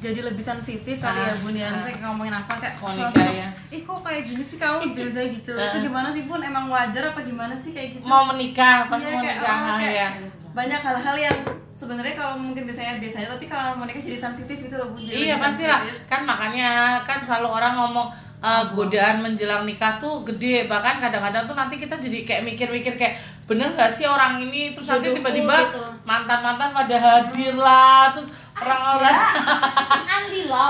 jadi 0.00 0.20
lebih 0.22 0.40
sensitif 0.40 0.96
kali 0.96 1.18
ya 1.18 1.28
Ah. 1.28 1.36
bun 1.36 1.54
ya 1.54 1.64
Ah. 1.64 1.72
misalnya 1.76 1.98
ngomongin 2.02 2.34
apa 2.34 2.52
kayak 2.56 2.74
Mau 2.74 2.88
tuh, 2.88 3.20
ya. 3.22 3.48
ih 3.68 3.80
kok 3.80 4.00
kayak 4.00 4.22
gini 4.24 4.42
sih 4.42 4.56
kamu 4.56 4.76
gitu 4.90 5.00
misalnya 5.04 5.28
gitu 5.32 5.52
Ah. 5.54 5.64
itu 5.66 5.76
gimana 5.84 6.08
sih 6.08 6.22
bun 6.24 6.40
emang 6.40 6.66
wajar 6.66 7.02
apa 7.06 7.20
gimana 7.20 7.52
sih 7.52 7.70
kayak 7.70 7.88
gitu 7.94 8.04
mau 8.04 8.24
menikah 8.26 8.88
pas 8.88 8.96
Iya, 8.96 9.06
mau 9.06 9.20
kayak, 9.20 9.36
nikah 9.36 9.54
oh, 9.54 9.66
ah, 9.66 9.76
kayak 9.78 9.94
ya 9.94 10.08
banyak 10.50 10.80
hal-hal 10.80 11.16
yang 11.16 11.36
sebenarnya 11.70 12.14
kalau 12.14 12.34
mungkin 12.36 12.62
biasanya 12.64 12.98
biasanya 12.98 13.28
tapi 13.30 13.46
kalau 13.46 13.72
mau 13.74 13.84
nikah 13.84 14.02
jadi 14.02 14.18
sensitif 14.18 14.56
gitu 14.58 14.74
loh 14.74 14.88
bun 14.88 14.98
jadi 14.98 15.14
iya 15.22 15.34
pasti 15.36 15.64
lah 15.64 15.80
kan 16.04 16.24
makanya 16.24 16.70
kan 17.02 17.20
selalu 17.20 17.48
orang 17.52 17.74
ngomong 17.76 18.08
eh, 18.40 18.64
godaan 18.72 19.20
menjelang 19.20 19.62
nikah 19.62 19.96
tuh 19.96 20.24
gede 20.24 20.64
bahkan 20.66 20.96
kadang-kadang 20.98 21.44
tuh 21.44 21.54
nanti 21.54 21.76
kita 21.76 21.94
jadi 21.94 22.18
kayak 22.24 22.42
mikir-mikir 22.42 22.96
kayak 22.96 23.14
bener 23.44 23.68
nggak 23.70 23.90
sih 23.90 24.06
orang 24.06 24.38
ini 24.38 24.72
terus 24.72 24.86
nanti 24.86 25.06
Jodohku 25.06 25.18
tiba-tiba 25.20 25.54
gitu. 25.66 25.82
mantan 26.02 26.38
mantan 26.40 26.70
pada 26.70 26.96
hadir 26.96 27.54
lah 27.54 28.14
terus 28.14 28.30
orang-orang. 28.60 29.16
Si 29.88 29.98
Andi 30.06 30.40
loh 30.46 30.68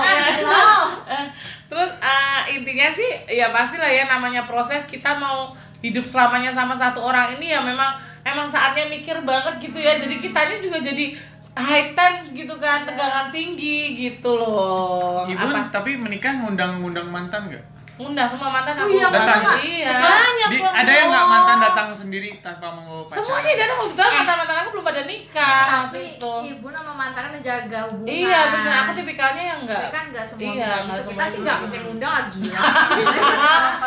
terus 1.71 1.91
eh, 2.03 2.59
intinya 2.59 2.91
sih 2.91 3.09
ya 3.31 3.55
pastilah 3.55 3.87
ya 3.87 4.03
namanya 4.11 4.43
proses 4.43 4.83
kita 4.91 5.15
mau 5.15 5.55
hidup 5.79 6.03
selamanya 6.03 6.51
sama 6.51 6.75
satu 6.75 6.99
orang 6.99 7.39
ini 7.39 7.55
ya 7.55 7.63
memang 7.63 7.95
emang 8.27 8.43
saatnya 8.43 8.91
mikir 8.91 9.15
banget 9.23 9.55
gitu 9.63 9.79
ya. 9.79 9.95
Jadi 9.95 10.19
kitanya 10.19 10.59
juga 10.59 10.83
jadi 10.83 11.15
high 11.55 11.91
tense 11.95 12.31
gitu 12.31 12.55
kan 12.59 12.83
tegangan 12.87 13.31
tinggi 13.31 13.95
gitu 13.95 14.35
loh. 14.35 15.27
Ibu 15.27 15.47
apa? 15.51 15.71
tapi 15.71 15.95
menikah 15.99 16.43
ngundang-ngundang 16.43 17.07
mantan 17.11 17.47
nggak? 17.51 17.65
Undang 18.03 18.25
semua 18.25 18.49
mantan 18.49 18.73
Oh 18.73 18.81
aku. 18.81 18.91
iya, 18.91 19.07
Datang. 19.07 19.41
iya. 19.59 19.93
Banyak 19.93 20.49
Di- 20.49 20.59
loh, 20.59 20.71
ada 20.71 20.91
yang 20.91 21.07
nggak 21.07 21.27
mantan 21.27 21.57
datang 21.59 21.87
sendiri 21.91 22.29
tanpa 22.39 22.67
mau 22.69 23.01
pacaran? 23.01 23.21
semuanya 23.21 23.53
dan 23.55 23.69
kebetulan 23.71 24.11
mantan 24.15 24.35
mantan 24.37 24.57
aku 24.57 24.69
belum 24.71 24.85
pada 24.85 25.01
nikah 25.03 25.63
tapi 25.67 25.99
gitu 26.11 26.33
ibu 26.47 26.67
sama 26.67 26.91
mantannya 26.91 27.29
menjaga 27.33 27.79
hubungan. 27.87 28.11
Iya 28.11 28.39
benar 28.49 28.75
aku 28.79 28.91
tipikalnya 28.95 29.43
yang 29.45 29.59
enggak 29.61 29.81
tapi 29.81 29.91
kan 29.91 30.03
nggak 30.09 30.25
semua 30.25 30.41
Iya, 30.51 30.69
gitu. 30.81 31.01
kita 31.07 31.23
sih 31.23 31.31
bisa 31.31 31.41
nggak 31.41 31.53
gitu. 31.53 31.63
mungkin 31.63 31.81
undang 31.91 32.11
lagi 32.11 32.39
gila 32.41 32.61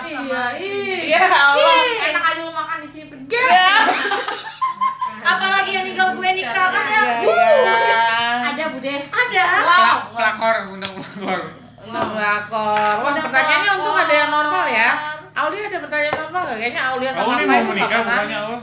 iya 0.04 0.42
iya. 0.54 0.98
Iya 1.04 1.22
Allah. 1.26 1.76
Enak 2.04 2.24
aja 2.24 2.40
lu 2.40 2.52
makan 2.52 2.78
di 2.78 2.88
sini 2.88 3.04
pergi. 3.06 3.26
Iya. 3.30 3.68
apalagi 5.24 5.70
yang 5.72 5.84
tinggal 5.86 6.08
gue 6.12 6.30
nikah 6.34 6.66
kan 6.68 6.84
ya? 6.84 7.02
Iya, 7.18 7.48
iya. 7.56 8.02
ada 8.44 8.64
bude. 8.70 8.94
Ada. 9.08 9.44
Wow, 9.56 9.64
Pelak- 9.64 10.04
pelakor, 10.12 10.54
undang 10.70 10.92
pelakor. 10.92 11.40
Pelakor. 11.86 12.94
Wah, 13.00 13.10
Udah 13.10 13.22
pertanyaannya 13.22 13.70
untung 13.76 13.96
ada 13.96 14.14
yang 14.14 14.30
normal 14.30 14.66
ya. 14.66 14.90
Aulia 15.34 15.66
ada 15.66 15.78
pertanyaan 15.82 16.16
normal 16.20 16.40
nggak? 16.46 16.56
Kayaknya 16.56 16.82
Aulia 16.88 17.10
sama 17.10 17.26
Pak 17.26 17.42
mau 17.42 17.62
menikah 17.68 18.00
bukannya 18.00 18.38
Allah? 18.38 18.60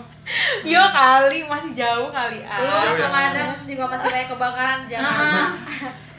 Yo 0.64 0.80
kali 0.80 1.44
masih 1.44 1.72
jauh 1.76 2.08
kali 2.08 2.40
ah. 2.48 2.64
lu 2.64 2.96
pemadam 2.96 3.48
juga 3.68 3.84
masih 3.90 4.08
banyak 4.08 4.30
kebakaran 4.32 4.80
jangan. 4.92 5.52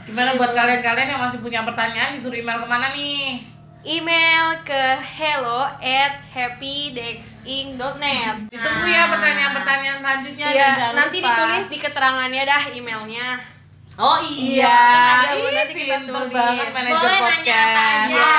Gimana 0.04 0.30
buat 0.36 0.52
kalian-kalian 0.52 1.08
yang 1.08 1.22
masih 1.22 1.38
punya 1.40 1.64
pertanyaan 1.64 2.12
disuruh 2.12 2.34
email 2.34 2.58
ke 2.60 2.68
mana 2.68 2.92
nih? 2.92 3.40
Email 3.82 4.60
ke 4.62 4.84
hello 5.16 5.64
at 5.80 6.20
happydexing.net 6.28 8.36
Ditunggu 8.46 8.86
ya 8.86 9.02
pertanyaan-pertanyaan 9.08 9.98
selanjutnya. 9.98 10.46
dan 10.46 10.52
Iya, 10.52 10.68
jangan 10.76 10.94
nanti 10.94 11.18
lupa. 11.18 11.26
ditulis 11.26 11.66
di 11.66 11.78
keterangannya 11.80 12.42
dah 12.44 12.62
emailnya. 12.70 13.28
Oh 13.94 14.18
iya. 14.18 14.72
Kan 14.72 15.18
ada, 15.22 15.32
Bu, 15.36 15.46
Ih, 15.46 15.52
nanti 15.52 15.72
kita 15.74 15.96
pinter 16.00 16.16
tulis. 16.16 16.32
banget 16.32 16.68
manajer 16.70 16.96
Boleh 16.96 17.12
nanya 17.12 17.20
apa 17.20 17.28
podcast. 17.28 17.76
aja. 17.76 18.16
Ya, 18.16 18.34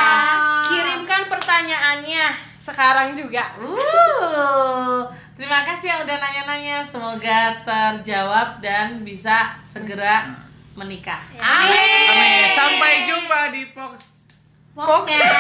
kirimkan 0.66 1.22
pertanyaannya 1.30 2.26
sekarang 2.60 3.08
juga. 3.14 3.44
Uh, 3.56 5.06
terima 5.34 5.62
kasih 5.64 5.88
yang 5.88 6.02
udah 6.02 6.18
nanya-nanya. 6.18 6.78
Semoga 6.82 7.40
terjawab 7.62 8.60
dan 8.60 9.02
bisa 9.02 9.38
segera 9.64 10.34
menikah. 10.74 11.22
Amin. 11.36 12.10
Amin. 12.10 12.50
Sampai 12.52 13.06
jumpa 13.06 13.40
di 13.50 13.64
Fox. 13.70 14.26
podcast 14.74 15.38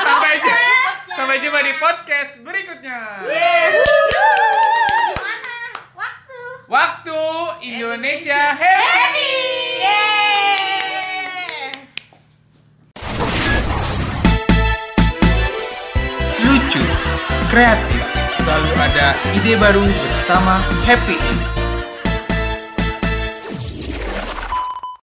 Sampai 0.00 0.32
jumpa. 0.38 0.72
Sampai 1.12 1.36
jumpa 1.38 1.60
di 1.60 1.72
podcast 1.76 2.40
berikutnya. 2.40 3.20
gimana 3.20 4.91
waktu 6.70 7.20
Indonesia 7.66 8.54
happy. 8.54 9.34
Lucu, 16.42 16.82
kreatif, 17.50 18.04
selalu 18.42 18.70
ada 18.78 19.08
ide 19.34 19.54
baru 19.58 19.82
bersama 19.82 20.58
Happy. 20.86 21.61